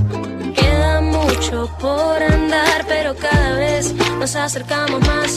[0.57, 5.37] Queda mucho por andar, pero cada vez nos acercamos más.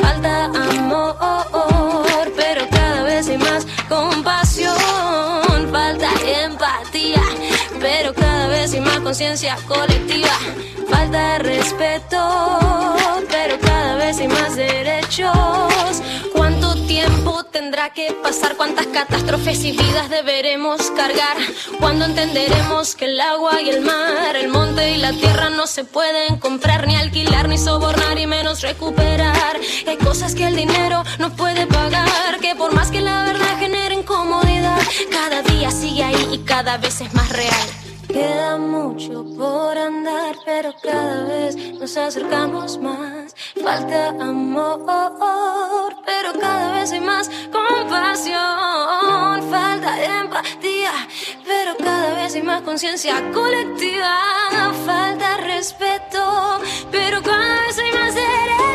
[0.00, 4.76] Falta amor, pero cada vez hay más compasión.
[5.72, 6.08] Falta
[6.44, 7.22] empatía,
[7.80, 10.38] pero cada vez hay más conciencia colectiva.
[10.88, 12.96] Falta respeto,
[13.28, 16.02] pero cada vez hay más derechos.
[17.10, 18.56] ¿Cuánto tiempo tendrá que pasar?
[18.56, 21.36] ¿Cuántas catástrofes y vidas deberemos cargar?
[21.80, 25.84] ¿Cuándo entenderemos que el agua y el mar, el monte y la tierra no se
[25.84, 29.58] pueden comprar, ni alquilar, ni sobornar, y menos recuperar?
[29.86, 33.96] Hay cosas que el dinero no puede pagar, que por más que la verdad genere
[33.96, 34.78] incomodidad,
[35.10, 37.89] cada día sigue ahí y cada vez es más real.
[38.12, 43.36] Queda mucho por andar, pero cada vez nos acercamos más.
[43.62, 49.48] Falta amor, pero cada vez hay más compasión.
[49.48, 50.92] Falta empatía,
[51.44, 54.18] pero cada vez hay más conciencia colectiva.
[54.84, 56.58] Falta respeto,
[56.90, 58.69] pero cada vez hay más derechos.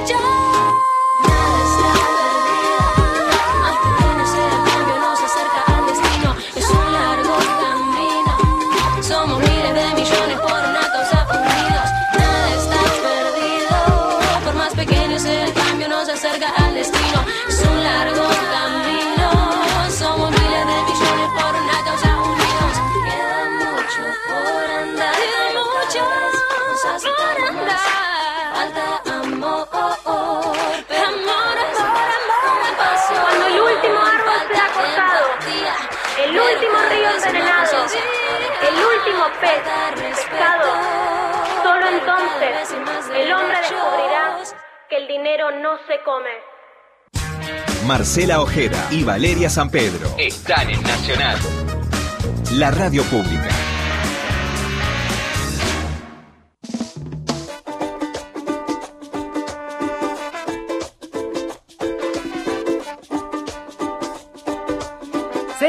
[37.27, 39.61] El último pez
[40.01, 40.69] pescado,
[41.63, 42.71] solo entonces
[43.15, 44.37] el hombre descubrirá
[44.89, 46.29] que el dinero no se come.
[47.85, 50.09] Marcela Ojeda y Valeria San Pedro.
[50.17, 51.37] Están en Nacional.
[52.53, 53.64] La radio pública.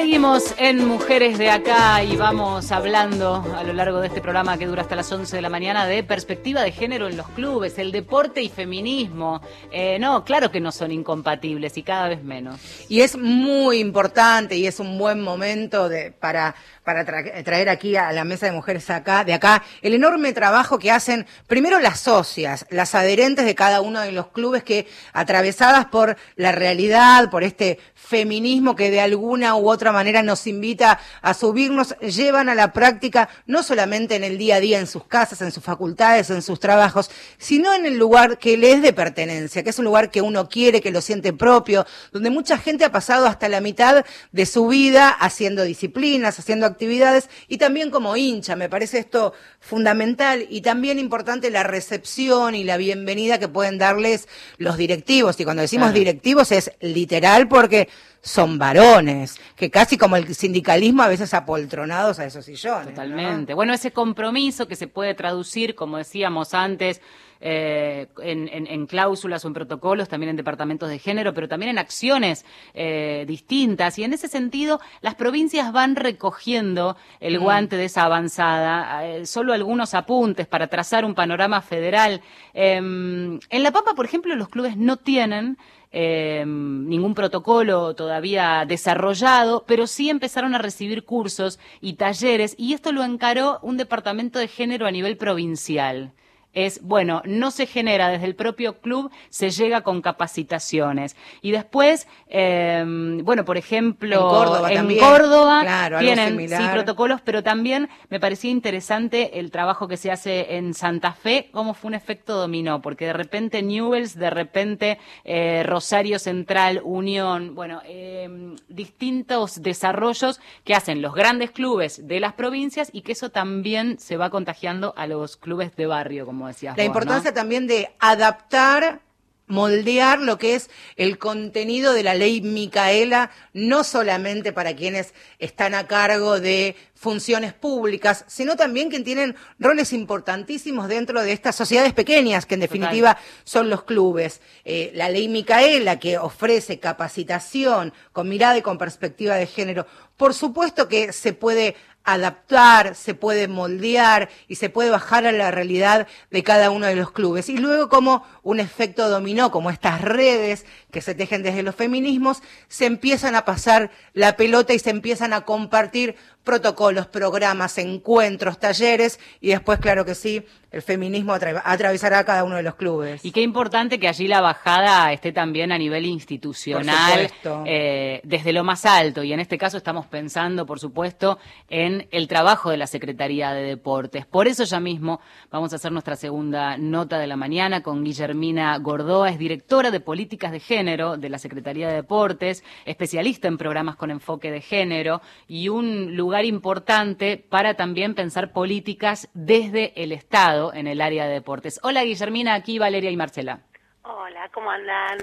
[0.06, 4.66] Seguimos en Mujeres de Acá y vamos hablando a lo largo de este programa que
[4.66, 7.90] dura hasta las 11 de la mañana de perspectiva de género en los clubes, el
[7.90, 9.40] deporte y feminismo.
[9.72, 12.60] Eh, no, claro que no son incompatibles y cada vez menos.
[12.88, 15.90] Y es muy importante y es un buen momento
[16.20, 20.32] para, para tra- traer aquí a la mesa de mujeres acá, de acá el enorme
[20.32, 24.86] trabajo que hacen primero las socias, las adherentes de cada uno de los clubes que
[25.12, 31.00] atravesadas por la realidad, por este feminismo que de alguna u otra manera nos invita
[31.22, 35.04] a subirnos, llevan a la práctica no solamente en el día a día, en sus
[35.04, 38.92] casas, en sus facultades, en sus trabajos, sino en el lugar que le es de
[38.92, 42.84] pertenencia, que es un lugar que uno quiere, que lo siente propio, donde mucha gente
[42.84, 48.16] ha pasado hasta la mitad de su vida haciendo disciplinas, haciendo actividades y también como
[48.16, 48.56] hincha.
[48.56, 54.28] Me parece esto fundamental y también importante la recepción y la bienvenida que pueden darles
[54.58, 55.38] los directivos.
[55.40, 55.98] Y cuando decimos Claro.
[55.98, 57.88] directivos es literal porque
[58.26, 62.86] son varones, que casi como el sindicalismo a veces apoltronados a esos sillones.
[62.86, 62.90] ¿no?
[62.90, 63.54] Totalmente.
[63.54, 67.00] Bueno, ese compromiso que se puede traducir, como decíamos antes,
[67.40, 71.70] eh, en, en- en cláusulas o en protocolos, también en departamentos de género, pero también
[71.70, 73.98] en acciones eh, distintas.
[73.98, 79.06] Y en ese sentido, las provincias van recogiendo el guante de esa avanzada.
[79.06, 82.22] Eh, solo algunos apuntes para trazar un panorama federal.
[82.54, 85.58] Eh, en La Pampa, por ejemplo, los clubes no tienen
[85.92, 92.92] eh, ningún protocolo todavía desarrollado, pero sí empezaron a recibir cursos y talleres y esto
[92.92, 96.12] lo encaró un departamento de género a nivel provincial.
[96.56, 101.14] Es, bueno, no se genera desde el propio club, se llega con capacitaciones.
[101.42, 102.82] Y después, eh,
[103.22, 105.00] bueno, por ejemplo, En Córdoba en también.
[105.00, 110.10] Córdoba Claro, algo tienen sí, protocolos, pero también me parecía interesante el trabajo que se
[110.10, 114.98] hace en Santa Fe, cómo fue un efecto dominó, porque de repente Newells, de repente
[115.24, 122.32] eh, Rosario Central, Unión, bueno, eh, distintos desarrollos que hacen los grandes clubes de las
[122.32, 126.76] provincias y que eso también se va contagiando a los clubes de barrio, como decías
[126.76, 127.34] La vos, importancia ¿no?
[127.34, 129.00] también de adaptar
[129.46, 135.74] moldear lo que es el contenido de la ley Micaela, no solamente para quienes están
[135.74, 141.92] a cargo de funciones públicas, sino también quienes tienen roles importantísimos dentro de estas sociedades
[141.92, 144.40] pequeñas, que en definitiva son los clubes.
[144.64, 150.34] Eh, la ley Micaela, que ofrece capacitación con mirada y con perspectiva de género, por
[150.34, 156.06] supuesto que se puede adaptar, se puede moldear y se puede bajar a la realidad
[156.30, 157.48] de cada uno de los clubes.
[157.48, 162.42] Y luego como un efecto dominó, como estas redes que se tejen desde los feminismos,
[162.68, 166.16] se empiezan a pasar la pelota y se empiezan a compartir
[166.46, 172.54] protocolos, programas, encuentros, talleres y después, claro que sí, el feminismo atra- atravesará cada uno
[172.56, 173.24] de los clubes.
[173.24, 177.30] Y qué importante que allí la bajada esté también a nivel institucional,
[177.66, 179.22] eh, desde lo más alto.
[179.24, 183.62] Y en este caso estamos pensando, por supuesto, en el trabajo de la Secretaría de
[183.62, 184.26] Deportes.
[184.26, 188.76] Por eso ya mismo vamos a hacer nuestra segunda nota de la mañana con Guillermina
[188.78, 193.96] Gordoa, es directora de Políticas de Género de la Secretaría de Deportes, especialista en programas
[193.96, 200.72] con enfoque de género y un lugar importante para también pensar políticas desde el Estado
[200.74, 201.80] en el área de deportes.
[201.82, 203.60] Hola Guillermina, aquí Valeria y Marcela.
[204.02, 205.18] Hola, ¿cómo andan?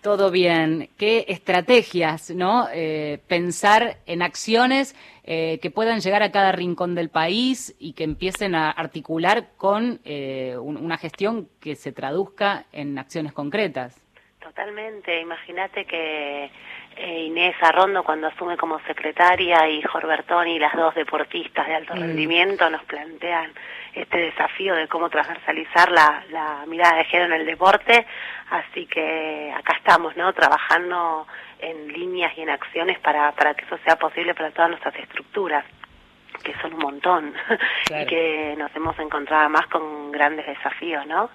[0.00, 0.88] Todo bien.
[0.96, 2.66] ¿Qué estrategias, no?
[2.74, 8.02] Eh, pensar en acciones eh, que puedan llegar a cada rincón del país y que
[8.02, 14.01] empiecen a articular con eh, un- una gestión que se traduzca en acciones concretas.
[14.42, 15.20] Totalmente.
[15.20, 16.50] Imagínate que
[16.96, 22.00] eh, Inés Arrondo, cuando asume como secretaria, y Jorbertoni, las dos deportistas de alto Mm.
[22.00, 23.52] rendimiento, nos plantean
[23.94, 28.06] este desafío de cómo transversalizar la, la mirada de género en el deporte.
[28.50, 30.32] Así que acá estamos, ¿no?
[30.32, 31.26] Trabajando
[31.60, 35.64] en líneas y en acciones para, para que eso sea posible para todas nuestras estructuras
[36.42, 37.34] que son un montón
[37.86, 38.02] Claro.
[38.02, 41.30] y que nos hemos encontrado más con grandes desafíos, ¿no?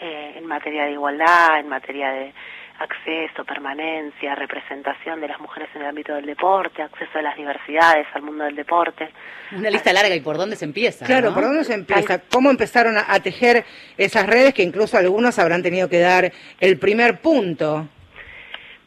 [0.00, 2.32] Eh, en materia de igualdad, en materia de
[2.78, 8.06] acceso, permanencia, representación de las mujeres en el ámbito del deporte, acceso a las diversidades,
[8.14, 9.10] al mundo del deporte.
[9.52, 11.04] Una lista larga y por dónde se empieza.
[11.04, 11.34] Claro, ¿no?
[11.34, 12.18] ¿por dónde se empieza?
[12.30, 13.66] ¿Cómo empezaron a, a tejer
[13.98, 17.86] esas redes que incluso algunos habrán tenido que dar el primer punto?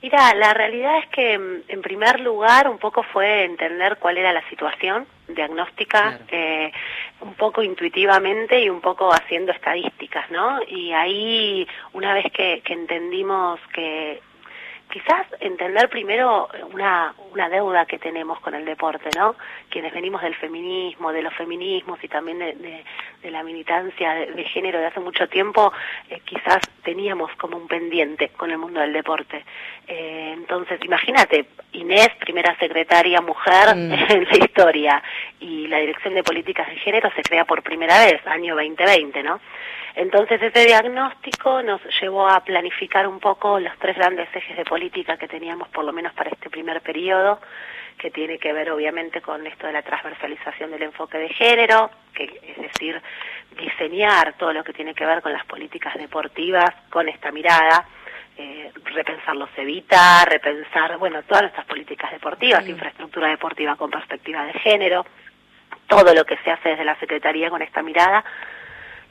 [0.03, 4.33] Mira, la realidad es que mm, en primer lugar un poco fue entender cuál era
[4.33, 6.25] la situación diagnóstica, Claro.
[6.29, 6.71] eh,
[7.21, 10.59] un poco intuitivamente y un poco haciendo estadísticas, ¿no?
[10.67, 14.21] Y ahí, una vez que, que entendimos que
[14.93, 19.35] quizás entender primero una, una deuda que tenemos con el deporte, ¿no?
[19.71, 22.83] Quienes venimos del feminismo, de los feminismos y también de, de-
[23.23, 25.71] de la militancia de, de género de hace mucho tiempo,
[26.09, 29.43] eh, quizás teníamos como un pendiente con el mundo del deporte.
[29.87, 33.93] Eh, entonces, imagínate, Inés, primera secretaria mujer Mm.
[34.09, 35.03] en la historia,
[35.39, 39.39] y la Dirección de Políticas de Género se crea por primera vez, año 2020, ¿no?
[39.95, 45.17] Entonces ese diagnóstico nos llevó a planificar un poco los tres grandes ejes de política
[45.17, 47.39] que teníamos por lo menos para este primer periodo,
[47.97, 52.23] que tiene que ver obviamente con esto de la transversalización del enfoque de género, que
[52.23, 52.99] es decir,
[53.55, 57.85] diseñar todo lo que tiene que ver con las políticas deportivas con esta mirada,
[58.35, 64.53] eh, repensar los Evita, repensar, bueno, todas nuestras políticas deportivas, infraestructura deportiva con perspectiva de
[64.53, 65.05] género,
[65.87, 68.25] todo lo que se hace desde la Secretaría con esta mirada,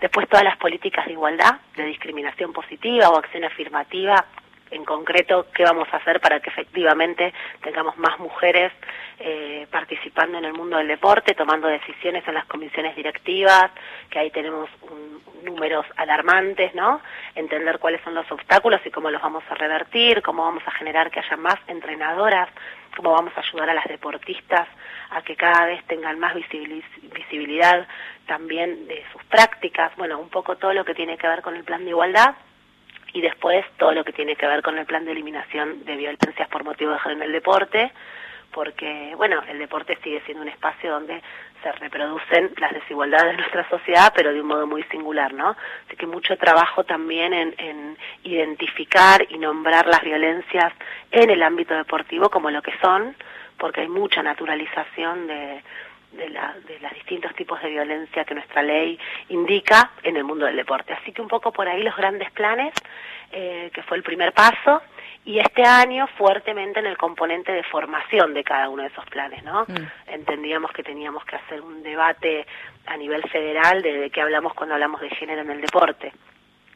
[0.03, 4.27] después todas las políticas de igualdad, de discriminación positiva o acción afirmativa,
[4.71, 8.73] en concreto, qué vamos a hacer para que efectivamente tengamos más mujeres
[9.19, 13.71] eh, participando en el mundo del deporte, tomando decisiones en las comisiones directivas,
[14.11, 17.01] que ahí tenemos un- números alarmantes, ¿no?
[17.35, 21.11] Entender cuáles son los obstáculos y cómo los vamos a revertir, cómo vamos a generar
[21.11, 22.49] que haya más entrenadoras,
[22.97, 24.69] cómo vamos a ayudar a las deportistas
[25.11, 27.87] a que cada vez tengan más visibilidad
[28.27, 31.65] también de sus prácticas, bueno, un poco todo lo que tiene que ver con el
[31.65, 32.35] plan de igualdad
[33.13, 36.49] y después todo lo que tiene que ver con el plan de eliminación de violencias
[36.49, 37.93] por motivo de género en el deporte,
[38.53, 41.23] porque, bueno, el deporte sigue siendo un espacio donde
[41.63, 45.57] se reproducen las desigualdades de nuestra sociedad, pero de un modo muy singular, ¿no?
[45.87, 50.73] Así que mucho trabajo también en, en identificar y nombrar las violencias
[51.11, 53.15] en el ámbito deportivo como lo que son,
[53.59, 55.63] porque hay mucha naturalización de,
[56.13, 60.47] de, la- de los distintos tipos de violencia que nuestra ley indica en el mundo
[60.47, 60.93] del deporte.
[60.93, 62.75] Así que un poco por ahí los grandes planes,
[63.31, 64.83] eh, que fue el primer paso,
[65.25, 69.43] y este año fuertemente en el componente de formación de cada uno de esos planes,
[69.45, 69.67] ¿no?
[70.07, 72.47] Entendíamos que teníamos que hacer un debate
[72.87, 76.13] a nivel federal de, de qué hablamos cuando hablamos de género en el deporte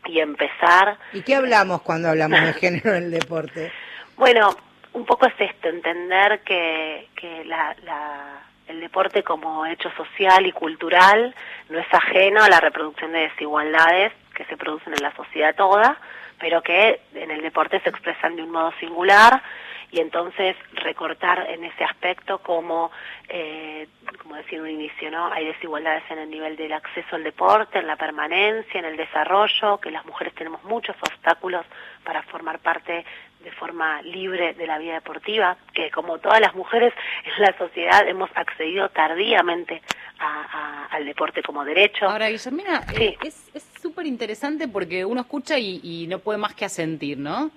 [0.04, 3.72] y empezar ¿Y qué hablamos cuando hablamos de género en el deporte?
[4.16, 4.54] bueno,
[4.92, 10.50] un poco es esto, entender que, que la, la- el deporte como hecho social y
[10.52, 11.32] cultural
[11.68, 15.98] no es ajeno a la reproducción de desigualdades que se producen en la sociedad toda,
[16.38, 19.42] pero que en el deporte se expresan de un modo singular
[19.90, 22.90] y entonces recortar en ese aspecto como,
[23.28, 23.88] eh,
[24.20, 25.32] como decir un inicio, ¿no?
[25.32, 29.78] Hay desigualdades en el nivel del acceso al deporte, en la permanencia, en el desarrollo,
[29.78, 31.64] que las mujeres tenemos muchos obstáculos
[32.04, 33.04] para formar parte
[33.42, 36.92] de forma libre de la vida deportiva, que como todas las mujeres
[37.24, 39.80] en la sociedad hemos accedido tardíamente
[40.18, 42.08] a- a- al deporte como derecho.
[42.08, 46.54] Ahora, Guillermina, eh, es es súper interesante porque uno escucha y, y no puede más
[46.54, 47.50] que asentir, ¿no?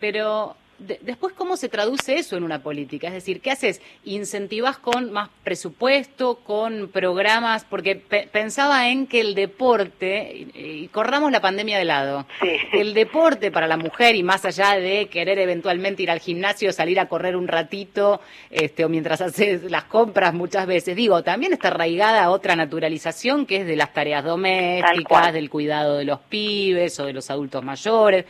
[0.00, 3.08] Pero de- después, ¿cómo se traduce eso en una política?
[3.08, 3.80] Es decir, ¿qué haces?
[4.04, 7.64] ¿Incentivas con más presupuesto, con programas?
[7.64, 12.26] Porque pe- pensaba en que el deporte, y, y corramos la pandemia de lado,
[12.72, 16.98] el deporte para la mujer y más allá de querer eventualmente ir al gimnasio, salir
[17.00, 18.20] a correr un ratito,
[18.50, 23.46] este, o mientras haces las compras muchas veces, digo, también está arraigada a otra naturalización
[23.46, 27.62] que es de las tareas domésticas, del cuidado de los pibes o de los adultos
[27.64, 28.24] mayores.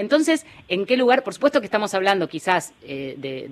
[0.00, 1.22] Entonces, ¿en qué lugar?
[1.22, 3.48] Por supuesto que estamos hablando quizás eh, de,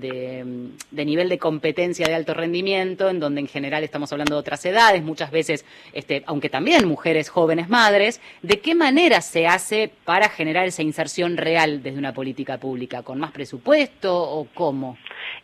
[0.91, 4.65] de, nivel de competencia de alto rendimiento, en donde en general estamos hablando de otras
[4.65, 10.29] edades, muchas veces, este, aunque también mujeres jóvenes madres, ¿de qué manera se hace para
[10.29, 13.03] generar esa inserción real desde una política pública?
[13.03, 14.97] ¿Con más presupuesto o cómo?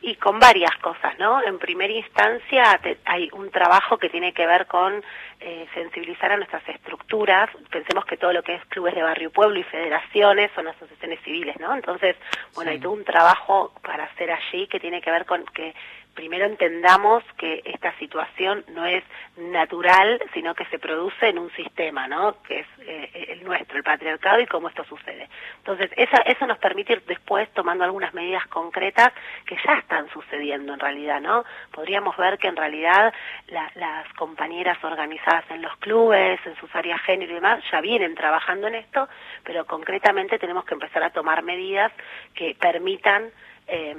[0.06, 1.42] Y con varias cosas, ¿no?
[1.42, 5.02] En primera instancia te- hay un trabajo que tiene que ver con
[5.40, 7.48] eh, sensibilizar a nuestras estructuras.
[7.70, 11.20] Pensemos que todo lo que es clubes de barrio y pueblo y federaciones son asociaciones
[11.22, 11.74] civiles, ¿no?
[11.74, 12.16] Entonces,
[12.54, 15.74] bueno, hay todo un trabajo para hacer allí que tiene que ver con que
[16.14, 19.02] primero entendamos que esta situación no es
[19.36, 22.40] natural, sino que se produce en un sistema, ¿no?
[22.42, 25.23] Que es eh, el nuestro, el patriarcado y cómo esto sucede.
[25.66, 29.14] Entonces, esa, eso nos permite ir después tomando algunas medidas concretas
[29.46, 31.42] que ya están sucediendo en realidad, ¿no?
[31.72, 33.14] Podríamos ver que en realidad
[33.48, 38.14] la- las compañeras organizadas en los clubes, en sus áreas género y demás, ya vienen
[38.14, 39.08] trabajando en esto,
[39.42, 41.90] pero concretamente tenemos que empezar a tomar medidas
[42.34, 43.30] que permitan
[43.66, 43.94] eh,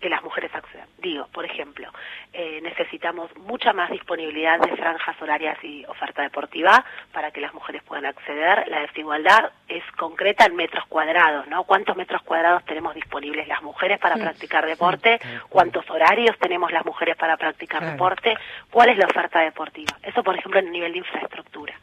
[0.00, 0.88] que las mujeres accedan.
[0.98, 1.90] Digo, por ejemplo,
[2.32, 7.82] eh, necesitamos mucha más disponibilidad de franjas horarias y oferta deportiva para que las mujeres
[7.82, 8.68] puedan acceder.
[8.68, 11.64] La desigualdad es concreta en metros cuadrados, ¿no?
[11.64, 15.20] ¿Cuántos metros cuadrados tenemos disponibles las mujeres para Sí, practicar deporte?
[15.48, 18.36] ¿Cuántos horarios tenemos las mujeres para practicar deporte?
[18.70, 19.96] ¿Cuál es la oferta deportiva?
[20.02, 21.74] Eso, por ejemplo, en el nivel de infraestructura.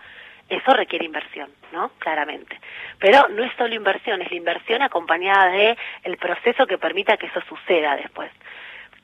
[0.48, 1.90] Eso requiere inversión, ¿no?
[2.00, 2.60] Claramente.
[3.00, 7.28] Pero no es solo inversión, es la inversión acompañada de el proceso que permita que
[7.28, 8.32] eso suceda después.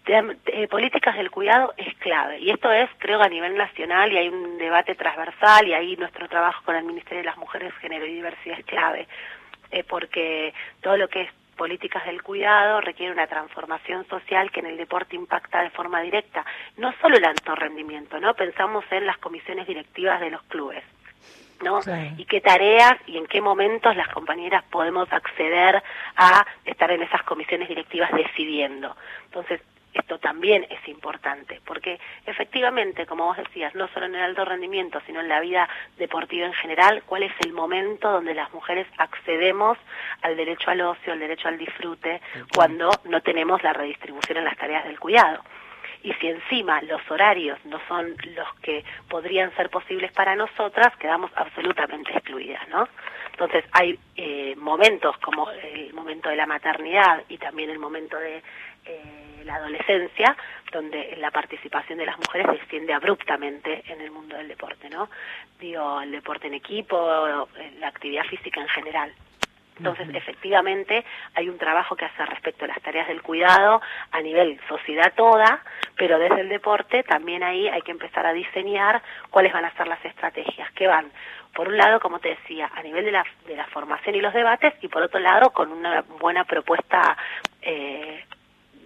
[0.05, 4.29] Eh, políticas del cuidado es clave y esto es creo a nivel nacional y hay
[4.29, 8.13] un debate transversal y ahí nuestro trabajo con el Ministerio de las Mujeres, Género y
[8.15, 9.07] Diversidad es clave
[9.69, 14.65] eh, porque todo lo que es políticas del cuidado requiere una transformación social que en
[14.65, 16.43] el deporte impacta de forma directa,
[16.77, 18.33] no solo el alto rendimiento, ¿no?
[18.33, 20.83] Pensamos en las comisiones directivas de los clubes.
[21.62, 21.80] ¿No?
[22.18, 25.82] Y qué tareas y en qué momentos las compañeras podemos acceder
[26.16, 28.95] a estar en esas comisiones directivas decidiendo.
[29.26, 29.62] Entonces,
[29.93, 35.01] esto también es importante, porque efectivamente, como vos decías, no solo en el alto rendimiento,
[35.05, 39.78] sino en la vida deportiva en general, cuál es el momento donde las mujeres accedemos
[40.22, 42.22] al derecho al ocio, al derecho al disfrute,
[42.55, 45.43] cuando no tenemos la redistribución en las tareas del cuidado
[46.04, 51.32] y si encima los horarios no son los que podrían ser posibles para nosotras, quedamos
[51.36, 52.88] absolutamente excluidas, ¿no?
[53.32, 58.43] Entonces hay eh, momentos como el momento de la maternidad y también el momento de
[58.86, 60.36] eh, la adolescencia,
[60.72, 65.10] donde la participación de las mujeres desciende abruptamente en el mundo del deporte, ¿no?
[65.60, 67.47] Digo, el deporte en equipo,
[67.80, 69.14] la actividad física en general.
[69.82, 71.03] Entonces, efectivamente,
[71.34, 75.63] hay un trabajo que hacer respecto a las tareas del cuidado a nivel sociedad toda,
[75.97, 79.01] pero desde el deporte también ahí hay que empezar a diseñar
[79.32, 81.11] cuáles van a ser las estrategias que van,
[81.55, 84.36] por un lado, como te decía, a nivel de la, de la formación y los
[84.36, 87.17] debates, y por otro lado, con una buena propuesta
[87.63, 88.23] eh,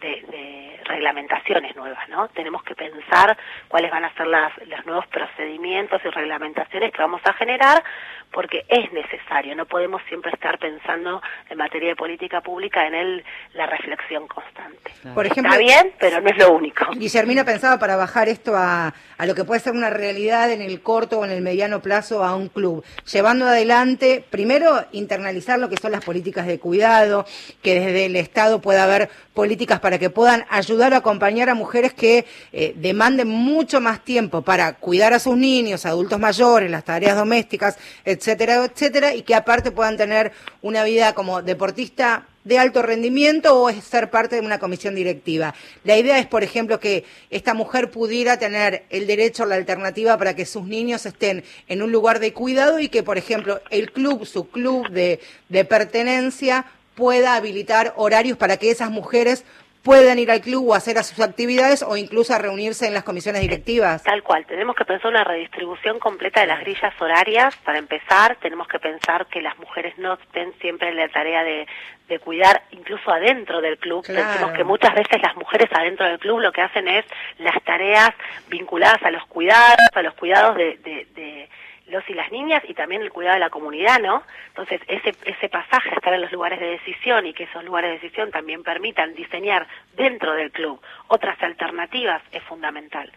[0.05, 2.27] de, de reglamentaciones nuevas, ¿no?
[2.29, 3.37] Tenemos que pensar
[3.67, 7.83] cuáles van a ser las, los nuevos procedimientos y reglamentaciones que vamos a generar,
[8.31, 13.23] porque es necesario, no podemos siempre estar pensando en materia de política pública en el,
[13.53, 14.91] la reflexión constante.
[15.13, 16.85] Por ejemplo, Está bien, pero no es lo único.
[16.93, 20.81] Guillermina pensaba para bajar esto a, a lo que puede ser una realidad en el
[20.81, 25.77] corto o en el mediano plazo a un club, llevando adelante, primero, internalizar lo que
[25.77, 27.25] son las políticas de cuidado,
[27.61, 31.93] que desde el Estado pueda haber políticas para que puedan ayudar a acompañar a mujeres
[31.93, 37.15] que eh, demanden mucho más tiempo para cuidar a sus niños, adultos mayores, las tareas
[37.15, 40.31] domésticas, etcétera, etcétera, y que aparte puedan tener
[40.61, 45.55] una vida como deportista de alto rendimiento o es ser parte de una comisión directiva.
[45.83, 50.15] La idea es, por ejemplo, que esta mujer pudiera tener el derecho a la alternativa
[50.17, 53.91] para que sus niños estén en un lugar de cuidado y que, por ejemplo, el
[53.91, 59.43] club, su club de pertenencia, pueda habilitar horarios para que esas mujeres
[59.85, 63.03] puedan ir al club o hacer a sus actividades o incluso a reunirse en las
[63.03, 64.03] comisiones directivas.
[64.03, 67.55] Tal cual, tenemos que pensar una redistribución completa de las grillas horarias.
[67.57, 71.67] Para empezar, tenemos que pensar que las mujeres no estén siempre en la tarea de,
[72.09, 74.03] de cuidar, incluso adentro del club.
[74.03, 74.27] Claro.
[74.27, 77.05] Pensemos que muchas veces las mujeres adentro del club lo que hacen es
[77.37, 78.09] las tareas
[78.47, 81.49] vinculadas a los cuidados, a los cuidados de, de, de
[81.87, 84.23] los y las niñas y también el cuidado de la comunidad, ¿no?
[84.47, 87.91] Entonces, ese, ese pasaje a estar en los lugares de decisión y que esos lugares
[87.91, 93.11] de decisión también permitan diseñar dentro del club otras alternativas es fundamental.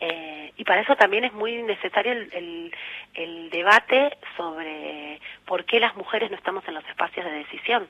[0.00, 2.74] Eh, y para eso también es muy necesario el, el,
[3.14, 7.88] el debate sobre por qué las mujeres no estamos en los espacios de decisión.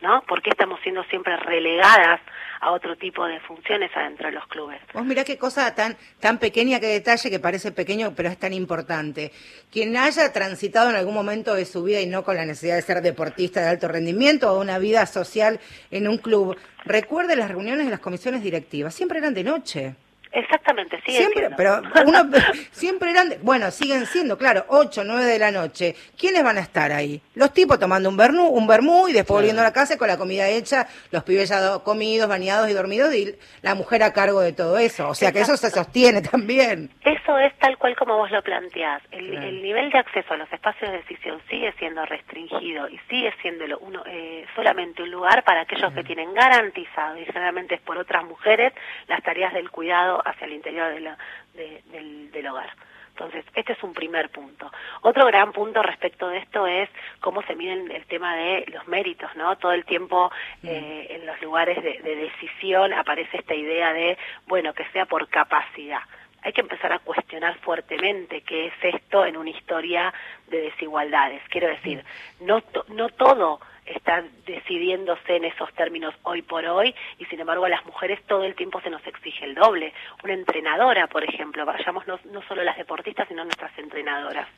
[0.00, 0.22] ¿No?
[0.22, 2.20] ¿Por qué estamos siendo siempre relegadas
[2.60, 4.80] a otro tipo de funciones adentro de los clubes?
[4.92, 8.52] Vos mirá qué cosa tan, tan pequeña, qué detalle que parece pequeño, pero es tan
[8.52, 9.32] importante.
[9.70, 12.82] Quien haya transitado en algún momento de su vida y no con la necesidad de
[12.82, 17.86] ser deportista de alto rendimiento o una vida social en un club, recuerde las reuniones
[17.86, 19.94] de las comisiones directivas, siempre eran de noche.
[20.32, 21.56] Exactamente, sigue Siempre, siendo.
[21.56, 22.30] pero uno,
[22.72, 25.94] siempre eran, de- bueno, siguen siendo, claro, 8, 9 de la noche.
[26.18, 27.20] ¿Quiénes van a estar ahí?
[27.34, 30.16] Los tipos tomando un vermú, un vermú y después volviendo a la casa con la
[30.18, 34.40] comida hecha, los pibes ya do- comidos, bañados y dormidos y la mujer a cargo
[34.40, 35.08] de todo eso.
[35.08, 36.90] O sea que eso se sostiene también.
[37.04, 39.02] Eso es tal cual como vos lo planteás.
[39.10, 39.46] El, Claro.
[39.48, 43.66] el nivel de acceso a los espacios de decisión sigue siendo restringido y sigue siendo
[43.66, 47.98] lo- uno, eh, solamente un lugar para aquellos que tienen garantizado, y generalmente es por
[47.98, 48.72] otras mujeres,
[49.08, 51.18] las tareas del cuidado hacia el interior de la-
[51.54, 52.70] de- del, del hogar.
[53.10, 54.70] Entonces, este es un primer punto.
[55.02, 56.88] Otro gran punto respecto de esto es
[57.20, 59.56] cómo se mide el tema de los méritos, ¿no?
[59.58, 60.30] Todo el tiempo
[60.62, 64.16] eh, en los lugares de, de decisión aparece esta idea de,
[64.46, 66.00] bueno, que sea por capacidad
[66.42, 70.10] hay que empezar a cuestionar fuertemente qué es esto en una historia
[70.46, 71.42] de desigualdades.
[71.50, 72.02] Quiero decir,
[72.40, 73.60] no, to- no todo
[73.94, 78.44] está decidiéndose en esos términos hoy por hoy y sin embargo a las mujeres todo
[78.44, 79.92] el tiempo se nos exige el doble.
[80.24, 84.48] Una entrenadora, por ejemplo, vayamos no, no solo las deportistas, sino nuestras entrenadoras.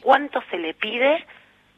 [0.00, 1.24] ¿Cuánto se le pide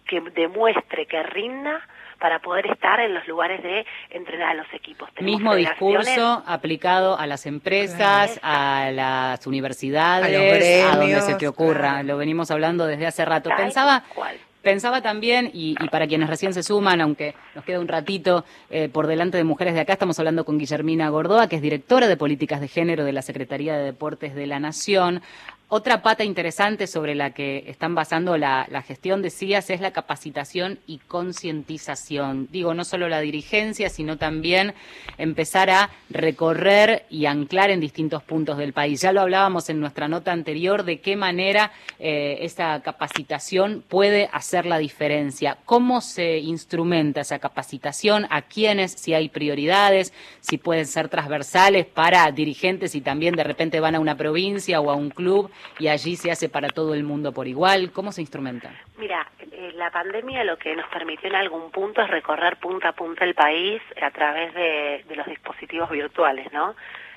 [0.07, 1.81] que demuestre, que rinda
[2.19, 5.11] para poder estar en los lugares de entrenar a los equipos?
[5.15, 11.35] Tenemos Mismo discurso aplicado a las empresas, a las universidades, A los gremios, donde se
[11.37, 11.91] te ocurra.
[11.91, 12.07] claro.
[12.09, 13.49] Lo venimos hablando desde hace rato.
[13.49, 14.39] Tal Pensaba, cual.
[14.65, 19.07] Pensaba también, y, para quienes recién se suman, aunque nos queda un ratito eh, por
[19.07, 22.61] delante de Mujeres de Acá, estamos hablando con Guillermina Gordoa, que es directora de Políticas
[22.61, 25.23] de Género de la Secretaría de Deportes de la Nación.
[25.69, 30.99] Otra pata interesante sobre la que están basando la, gestión, decías, es la capacitación y
[30.99, 32.49] concientización.
[32.53, 34.75] Digo, no solo la dirigencia, sino también
[35.17, 39.01] empezar a recorrer y anclar en distintos puntos del país.
[39.01, 44.67] Ya lo hablábamos en nuestra nota anterior de qué manera eh, esa capacitación puede hacer
[44.67, 45.57] la diferencia.
[45.65, 48.27] ¿Cómo se instrumenta esa capacitación?
[48.29, 48.93] ¿A quiénes?
[48.93, 54.01] Si hay prioridades, si pueden ser transversales para dirigentes y también de repente van a
[54.01, 57.47] una provincia o a un club y allí se hace para todo el mundo por
[57.47, 57.93] igual.
[57.93, 58.71] ¿Cómo se instrumenta?
[58.97, 62.93] Mira, eh, la pandemia lo que nos permitió en algún punto es recorrer punta a
[62.93, 66.75] punta el país a través de, de los dispositivos virtuales, ¿no?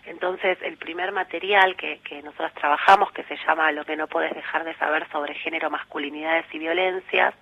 [0.08, 4.34] Entonces, el primer material que, que nosotros trabajamos, que se llama Lo que no puedes
[4.34, 7.36] dejar de saber sobre género, masculinidades y violencias,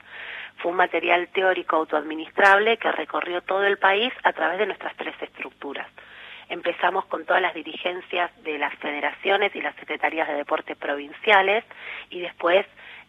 [0.58, 5.14] fue un material teórico autoadministrable que recorrió todo el país a través de nuestras tres
[5.22, 5.88] estructuras.
[6.56, 11.66] Empezamos con todas las dirigencias de las federaciones y las secretarías de deporte provinciales
[12.10, 12.66] y después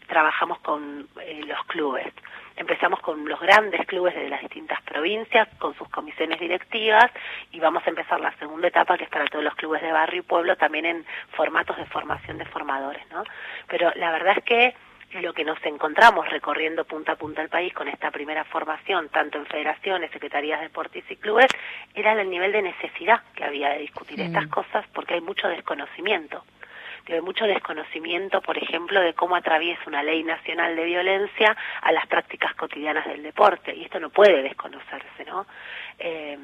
[0.08, 2.12] trabajamos con eh, los clubes.
[2.56, 7.08] Empezamos con los grandes clubes de las distintas provincias, con sus comisiones directivas,
[7.52, 10.22] y vamos a empezar la segunda etapa, que es para todos los clubes de barrio
[10.22, 13.22] y pueblo, también en formatos de formación de formadores, ¿no?
[13.68, 14.74] Pero la verdad es que
[15.12, 19.38] lo que nos encontramos recorriendo punta a punta el país con esta primera formación, tanto
[19.38, 21.46] en federaciones, secretarías de deportes y clubes,
[21.94, 26.44] era el nivel de necesidad que había de discutir estas cosas porque hay mucho desconocimiento.
[27.08, 32.04] Hay mucho desconocimiento, por ejemplo, de cómo atraviesa una ley nacional de violencia a las
[32.08, 35.46] prácticas cotidianas del deporte, y esto no puede desconocerse, ¿no?
[36.00, 36.36] Eh,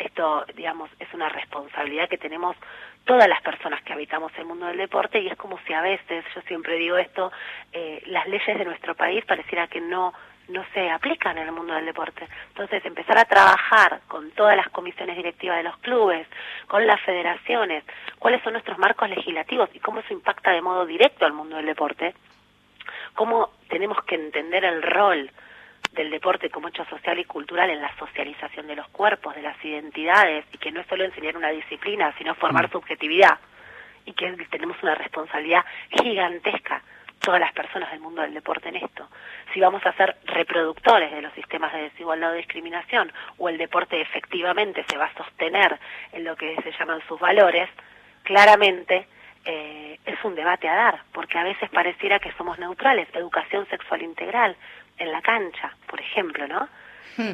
[0.00, 2.56] esto, digamos, es una responsabilidad que tenemos
[3.04, 6.24] todas las personas que habitamos el mundo del deporte y es como si a veces,
[6.34, 7.32] yo siempre digo esto,
[7.72, 10.12] eh, las leyes de nuestro país pareciera que no
[10.50, 12.26] no se aplican en el mundo del deporte.
[12.48, 16.26] Entonces, empezar a trabajar con todas las comisiones directivas de los clubes,
[16.66, 17.84] con las federaciones,
[18.18, 21.66] cuáles son nuestros marcos legislativos y cómo eso impacta de modo directo al mundo del
[21.66, 22.14] deporte,
[23.14, 25.30] cómo tenemos que entender el rol
[25.92, 29.62] del deporte como hecho social y cultural en la socialización de los cuerpos, de las
[29.64, 32.72] identidades, y que no es solo enseñar una disciplina, sino formar Mm.
[32.72, 33.38] subjetividad,
[34.04, 36.82] y que tenemos una responsabilidad gigantesca
[37.20, 39.08] todas las personas del mundo del deporte en esto.
[39.52, 44.00] Si vamos a ser reproductores de los sistemas de desigualdad o discriminación, o el deporte
[44.00, 45.78] efectivamente se va a sostener
[46.12, 47.68] en lo que se llaman sus valores,
[48.22, 49.06] claramente
[49.44, 53.08] eh, es un debate a dar, porque a veces pareciera que somos neutrales.
[53.14, 54.56] Educación sexual integral
[55.00, 56.68] en la cancha, por ejemplo, ¿no?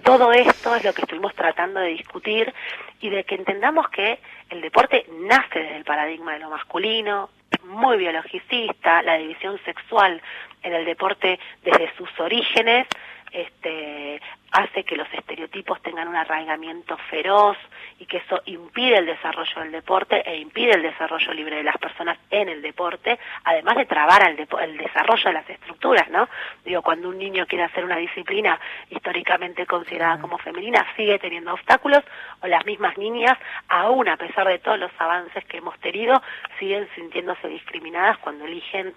[0.03, 2.53] Todo esto es lo que estuvimos tratando de discutir
[3.01, 4.19] y de que entendamos que
[4.51, 7.29] el deporte nace desde el paradigma de lo masculino,
[7.65, 10.21] muy biologicista, la división sexual
[10.63, 12.89] en el deporte desde sus orígenes
[13.31, 14.21] este,
[14.57, 17.57] hace que los estereotipos tengan un arraigamiento feroz
[17.99, 21.77] y que eso impide el desarrollo del deporte e impide el desarrollo libre de las
[21.79, 26.29] personas en el deporte, además de trabar el, depo- el desarrollo de las estructuras, ¿no?
[26.65, 28.59] Digo, cuando un niño quiere hacer una disciplina
[28.91, 32.03] históricamente considerada como femenina, sigue teniendo obstáculos,
[32.41, 33.37] o las mismas niñas,
[33.69, 36.23] aún a pesar de todos los avances que hemos tenido,
[36.59, 38.95] siguen sintiéndose discriminadas cuando eligen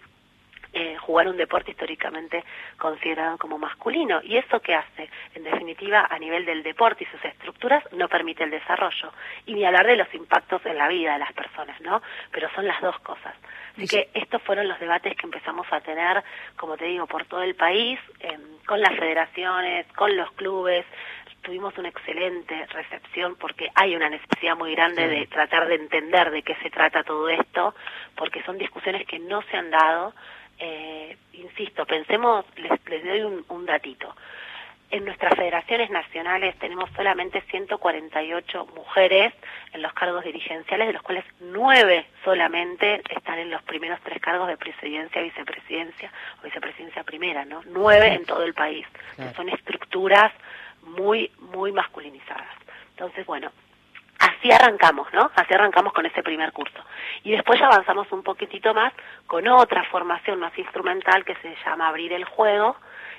[0.74, 2.44] eh, jugar un deporte históricamente
[2.78, 4.22] considerado como masculino.
[4.24, 5.10] ¿Y eso qué hace?
[5.36, 9.12] En definitiva, a nivel del deporte y sus estructuras, no permite el desarrollo.
[9.46, 12.02] Y ni hablar de los impactos en la vida de las personas, ¿no?
[12.32, 13.36] Pero son las dos cosas.
[13.76, 16.22] Así que estos fueron los debates que empezamos a tener,
[16.58, 20.86] como te digo, por todo el país, eh, con las federaciones, con los clubes,
[21.42, 26.44] tuvimos una excelente recepción porque hay una necesidad muy grande de tratar de entender de
[26.44, 27.76] qué se trata todo esto,
[28.16, 30.14] porque son discusiones que no se han dado.
[30.60, 34.14] Eh, insisto, pensemos, les, les doy un, un datito.
[34.92, 39.34] En nuestras federaciones nacionales tenemos solamente 148 mujeres
[39.72, 44.48] en los cargos dirigenciales, de los cuales nueve solamente están en los primeros tres cargos
[44.48, 47.62] de presidencia, vicepresidencia o vicepresidencia primera, ¿no?
[47.68, 48.88] Nueve en todo el país.
[49.16, 49.36] Claro.
[49.36, 50.34] Son estructuras
[50.82, 52.56] muy, muy masculinizadas.
[52.92, 53.52] Entonces, bueno,
[54.20, 55.32] así arrancamos, ¿no?
[55.36, 56.80] Así arrancamos con ese primer curso.
[57.24, 58.94] Y después ya avanzamos un poquitito más
[59.28, 62.76] con otra formación más instrumental que se llama Abrir el Juego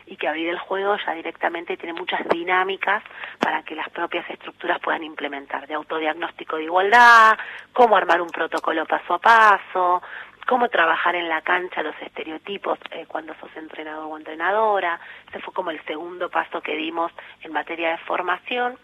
[0.07, 3.03] y que Abrir el Juego ya directamente tiene muchas dinámicas
[3.39, 7.39] para que las propias estructuras puedan implementar, de autodiagnóstico de igualdad,
[7.73, 10.03] cómo armar un protocolo paso a paso,
[10.47, 14.99] cómo trabajar en la cancha los estereotipos eh, cuando sos entrenador o entrenadora.
[15.29, 18.77] Ese fue como el segundo paso que dimos en materia de formación.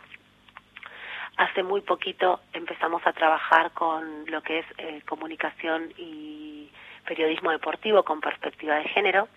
[1.36, 6.70] Hace muy poquito empezamos a trabajar con lo que es eh, comunicación y
[7.06, 9.28] periodismo deportivo con perspectiva de género,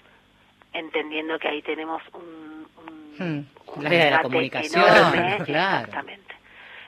[0.74, 3.44] entendiendo que ahí tenemos un, un, Hmm.
[3.76, 5.80] un área de la comunicación, enorme, claro.
[5.88, 6.36] exactamente.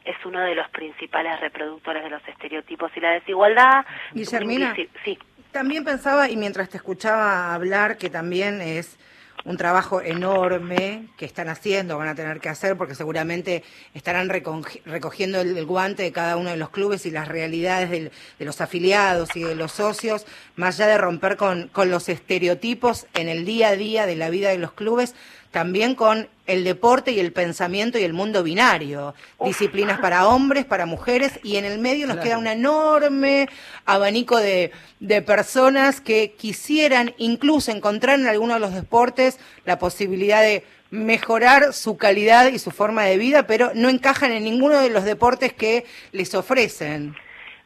[0.05, 3.85] Es uno de los principales reproductores de los estereotipos y la desigualdad.
[4.13, 4.73] Guillermina.
[5.03, 5.19] Sí.
[5.51, 8.97] También pensaba, y mientras te escuchaba hablar, que también es
[9.43, 13.63] un trabajo enorme que están haciendo, van a tener que hacer, porque seguramente
[13.93, 18.45] estarán recogi- recogiendo el, guante de cada uno de los clubes y las realidades de
[18.45, 20.25] los afiliados y de los socios,
[20.55, 24.49] más allá de romper con los estereotipos en el día a día de la vida
[24.49, 25.15] de los clubes,
[25.51, 30.85] también con el deporte y el pensamiento y el mundo binario, disciplinas para hombres, para
[30.85, 33.47] mujeres, y en el medio nos queda un enorme
[33.85, 40.41] abanico de, de personas que quisieran incluso encontrar en alguno de los deportes la posibilidad
[40.41, 44.89] de mejorar su calidad y su forma de vida, pero no encajan en ninguno de
[44.89, 47.15] los deportes que les ofrecen.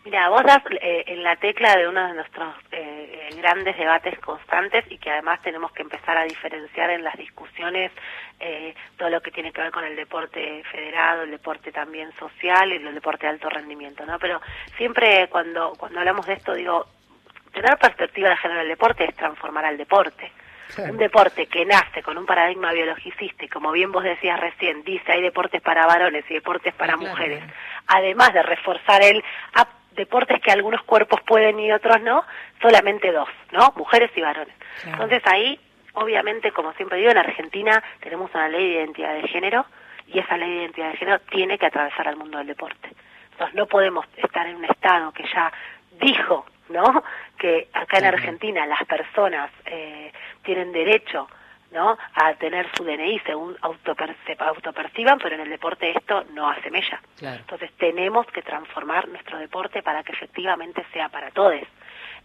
[0.06, 4.20] Mira, vos das eh, en la tecla de uno de nuestros eh, eh, grandes debates
[4.20, 7.92] constantes y que además tenemos que empezar a diferenciar en las discusiones
[8.40, 12.72] eh, todo lo que tiene que ver con el deporte federado, el deporte también social
[12.72, 14.20] y el deporte de alto rendimiento, ¿no?
[14.20, 14.40] Pero
[14.78, 16.86] siempre cuando cuando hablamos de esto digo,
[17.52, 20.32] tener perspectiva de género en el deporte es transformar al deporte.
[20.78, 25.12] Un deporte que nace con un paradigma biologicista y como bien vos decías recién, dice
[25.12, 27.10] hay deportes para varones y deportes para claro.
[27.10, 27.44] mujeres,
[27.88, 32.24] además de reforzar el ah, deportes que algunos cuerpos pueden y otros no,
[32.62, 33.74] solamente dos, ¿no?
[33.76, 34.56] Mujeres y varones.
[34.82, 35.04] Claro.
[35.04, 35.60] Entonces ahí,
[35.94, 39.66] obviamente, como siempre digo, en Argentina tenemos una ley de identidad de género
[40.08, 42.90] y esa ley de identidad de género tiene que atravesar al mundo del deporte.
[43.32, 45.52] Entonces no podemos estar en un estado que ya
[46.00, 47.04] dijo, ¿no?
[47.38, 48.06] Que acá en.
[48.06, 50.12] Argentina las personas eh,
[50.44, 51.28] tienen derecho
[51.76, 51.98] ¿no?
[52.16, 56.72] a tener su DNI según autoper- se autoperciban, pero en el deporte esto no hace
[56.72, 57.00] mella.
[57.20, 57.38] Claro.
[57.42, 61.62] Entonces tenemos que transformar nuestro deporte para que efectivamente sea para todos.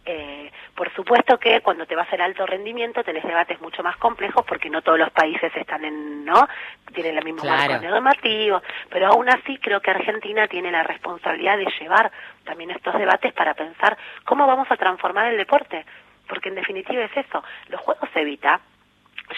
[0.03, 4.43] Eh, por supuesto que cuando te vas al alto rendimiento tenés debates mucho más complejos
[4.47, 6.47] porque no todos los países están en, ¿no?
[6.93, 7.73] Tienen el mismo Claro.
[7.73, 12.11] marco normativo, pero aún así creo que Argentina tiene la responsabilidad de llevar
[12.45, 13.95] también estos debates para pensar
[14.25, 15.85] cómo vamos a transformar el deporte,
[16.27, 18.59] porque en definitiva es eso, los juegos evita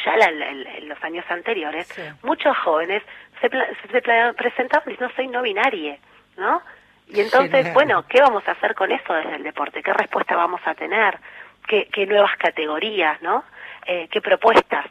[0.05, 1.87] ya la- en los años anteriores,
[2.23, 3.03] muchos jóvenes
[3.41, 5.97] se, pla- se pla- presentaban diciendo soy no binaria,
[6.37, 6.61] ¿no?
[7.07, 9.83] Y entonces, bueno, ¿qué vamos a hacer con eso desde el deporte?
[9.83, 11.17] ¿Qué respuesta vamos a tener?
[11.67, 13.43] ¿Qué, qué nuevas categorías, no?
[13.85, 14.85] Eh, ¿Qué propuestas?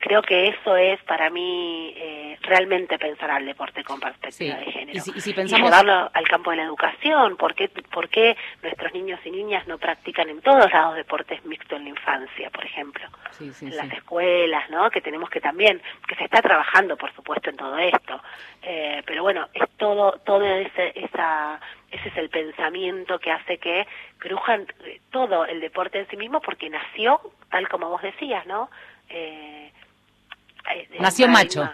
[0.00, 4.64] Creo que eso es para mí eh, realmente pensar al deporte con perspectiva Sí.
[4.64, 4.96] de género.
[4.96, 7.36] Y si- y si pensamos- llevarlo al campo de la educación.
[7.36, 11.78] ¿Por qué, ¿Por qué nuestros niños y niñas no practican en todos lados deportes mixtos
[11.78, 13.08] en la infancia, por ejemplo?
[13.32, 14.88] Sí, sí, en las escuelas, ¿no?
[14.90, 18.22] Que tenemos que también, que se está trabajando, por supuesto, en todo esto.
[18.62, 23.86] Eh, pero bueno, es todo, todo ese, esa, ese es el pensamiento que hace que
[24.18, 27.20] crujan eh, todo el deporte en sí mismo, porque nació,
[27.50, 28.70] tal como vos decías, ¿no?
[29.08, 29.67] Eh,
[31.00, 31.68] Nació macho.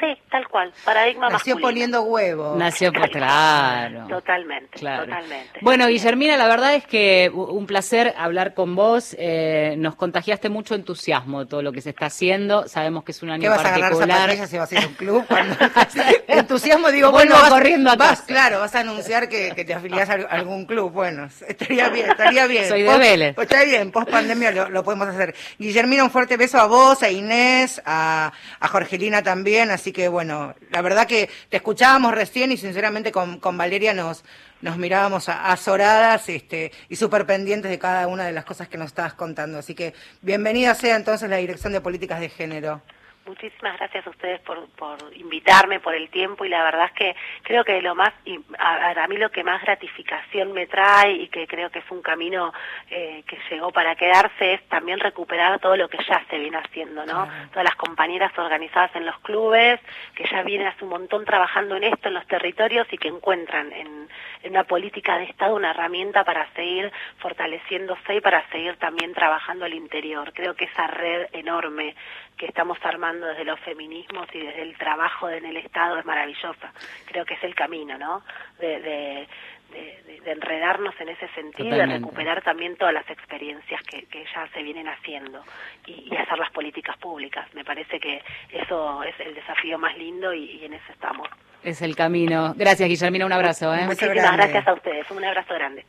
[0.00, 1.60] Sí, tal cual, paradigma Nació masculino.
[1.68, 2.54] poniendo huevo.
[2.56, 4.06] Nació pues claro.
[4.06, 5.04] Totalmente, Claro.
[5.06, 5.58] totalmente.
[5.62, 9.16] Bueno, Guillermina, la verdad es que un placer hablar con vos.
[9.18, 12.68] Eh, nos contagiaste mucho entusiasmo de todo lo que se está haciendo.
[12.68, 14.30] Sabemos que es un año ¿Qué vas a ganar particular.
[14.46, 15.24] si vas a ir a un club?
[15.28, 15.56] Cuando-
[16.28, 19.74] Entusiasmo, digo, Vuelvo bueno, vas, corriendo a vas, claro, vas a anunciar que, que te
[19.74, 20.92] afiliás a algún club.
[20.92, 22.68] Bueno, estaría bien, estaría bien.
[22.68, 23.34] Soy de Post- Vélez.
[23.34, 25.34] pues está bien, post pandemia lo, lo podemos hacer.
[25.58, 29.70] Guillermina, un fuerte beso a vos, a Inés, a, a Jorgelina también.
[29.70, 34.24] Así que bueno, la verdad que te escuchábamos recién y sinceramente con, con Valeria nos,
[34.60, 38.88] nos mirábamos azoradas este, y súper pendientes de cada una de las cosas que nos
[38.88, 39.58] estabas contando.
[39.58, 42.82] Así que bienvenida sea entonces la Dirección de Políticas de Género.
[43.26, 47.16] Muchísimas gracias a ustedes por, por invitarme, por el tiempo y la verdad es que
[47.42, 51.28] creo que lo más, y a, a mí lo que más gratificación me trae y
[51.28, 52.52] que creo que es un camino
[52.90, 57.06] eh, que llegó para quedarse es también recuperar todo lo que ya se viene haciendo,
[57.06, 57.26] ¿no?
[57.50, 59.80] Todas las compañeras organizadas en los clubes
[60.14, 63.72] que ya vienen hace un montón trabajando en esto en los territorios y que encuentran
[63.72, 64.08] en,
[64.42, 69.64] en una política de Estado una herramienta para seguir fortaleciéndose y para seguir también trabajando
[69.64, 70.32] al interior.
[70.34, 71.94] Creo que esa red enorme
[72.36, 76.72] que estamos armando desde los feminismos y desde el trabajo en el Estado es maravillosa.
[77.06, 78.22] Creo que es el camino, ¿no?
[78.58, 79.28] De, de,
[79.72, 82.06] de- de- de enredarnos en ese sentido, de Totalmente.
[82.06, 85.42] recuperar también todas las experiencias que, que ya se vienen haciendo
[85.86, 87.46] y, y hacer las políticas públicas.
[87.54, 91.28] Me parece que eso es el desafío más lindo y, y en eso estamos.
[91.62, 92.54] Es el camino.
[92.56, 93.26] Gracias, Guillermina.
[93.26, 93.74] Un abrazo.
[93.74, 93.84] ¿eh?
[93.86, 95.10] Muchísimas gracias a ustedes.
[95.10, 95.84] Un abrazo grande.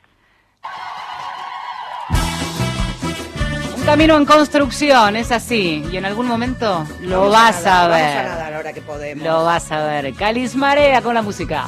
[3.85, 5.85] Camino en construcción, es así.
[5.91, 8.15] Y en algún momento lo Vamos vas a, nadar, ver.
[8.15, 9.23] Vamos a nadar ahora que podemos.
[9.23, 10.13] Lo vas a ver.
[10.15, 11.65] Calis Marea con la música.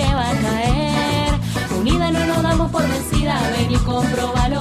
[0.00, 1.32] Que va a caer.
[1.78, 4.59] Unida no nos damos por vencida, ven y comprobalo,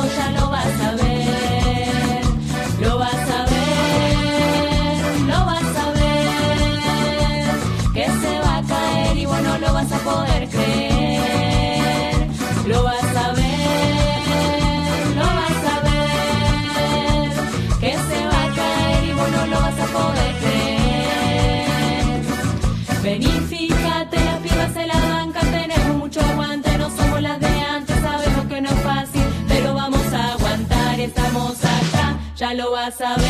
[32.50, 33.26] ya lo vas a ver,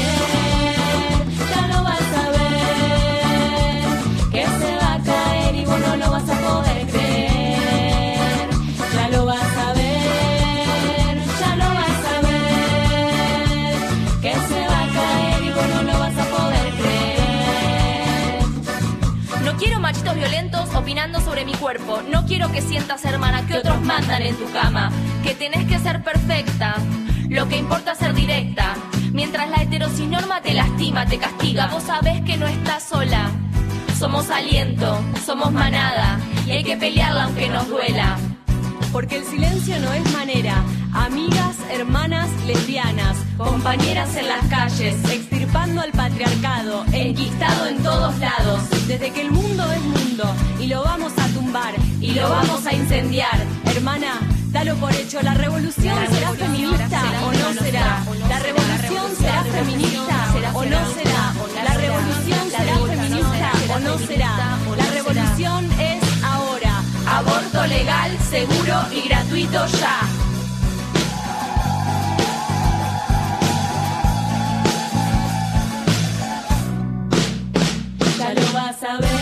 [1.52, 3.84] ya lo vas a ver,
[4.32, 8.50] que se va a caer y vos no lo vas a poder creer,
[8.94, 13.76] ya lo vas a ver, ya lo vas a ver,
[14.22, 18.40] que se va a caer y vos no lo vas a poder creer.
[19.44, 22.02] No quiero machitos violentos opinando sobre mi cuerpo.
[22.10, 24.92] No quiero que sientas, hermana, que otros mandan en tu cama.
[25.24, 26.76] Que tenés que ser perfecta.
[27.30, 28.76] Lo que importa es ser directa.
[29.14, 33.30] Mientras la heterosinorma te lastima, te castiga, vos sabés que no estás sola.
[33.98, 36.20] Somos aliento, somos manada.
[36.48, 38.18] Y hay que pelearla aunque nos duela.
[38.92, 40.64] Porque el silencio no es manera.
[40.92, 48.70] Amigas, hermanas, lesbianas, Compañeras en las calles, extirpando al patriarcado, enquistado en todos lados.
[48.86, 50.26] desde que el mundo es mundo
[50.60, 53.40] y lo vamos a tumbar Y lo vamos a incendiar.
[53.66, 54.20] Hermana,
[54.52, 58.04] dalo por hecho, la revolución será feminista o no será.
[58.28, 61.34] La revolución será feminista o no será.
[61.64, 64.58] La revolución será feminista o no será.
[64.78, 66.82] La revolución es ahora.
[67.08, 70.00] Aborto legal, seguro y gratuito ya.
[78.18, 79.19] Ya lo vas a ver,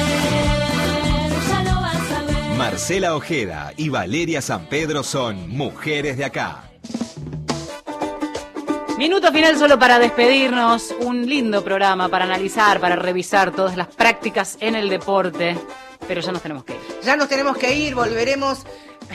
[2.69, 6.63] Marcela Ojeda y Valeria San Pedro son mujeres de acá.
[8.97, 10.93] Minuto final solo para despedirnos.
[10.99, 15.57] Un lindo programa para analizar, para revisar todas las prácticas en el deporte.
[16.09, 16.79] Pero ya nos tenemos que ir.
[17.03, 18.65] Ya nos tenemos que ir, volveremos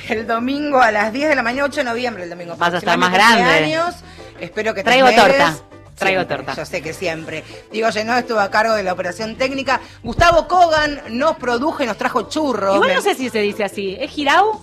[0.09, 2.57] el domingo a las 10 de la mañana, 8 de noviembre el domingo.
[2.57, 3.45] Vas a estar más grande.
[3.45, 3.97] cumpleaños.
[4.41, 5.59] Espero que te Traigo torta.
[6.03, 6.55] Traigo Siempre, torta.
[6.55, 7.45] Yo sé que siempre.
[7.71, 9.81] Diego Llenó estuvo a cargo de la operación técnica.
[10.03, 12.75] Gustavo Kogan nos produjo y nos trajo churros.
[12.75, 13.97] Igual Me- no sé si se dice así.
[13.99, 14.61] ¿Es Girau?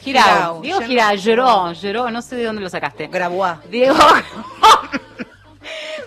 [0.00, 0.62] Girau.
[0.62, 3.06] Diego Girau, lloró, lloró, no sé de dónde lo sacaste.
[3.08, 3.58] Grabois.
[3.70, 3.96] Diego.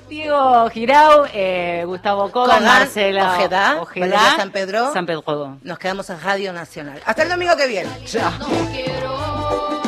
[0.09, 4.93] Diego Girau, eh, Gustavo Kogan, Marcela Ojeda, Ojeda, San Pedro.
[4.93, 5.57] San Pedro.
[5.63, 7.01] Nos quedamos en Radio Nacional.
[7.05, 7.89] Hasta el domingo que viene.
[8.05, 8.31] Chao.
[8.71, 9.81] quiero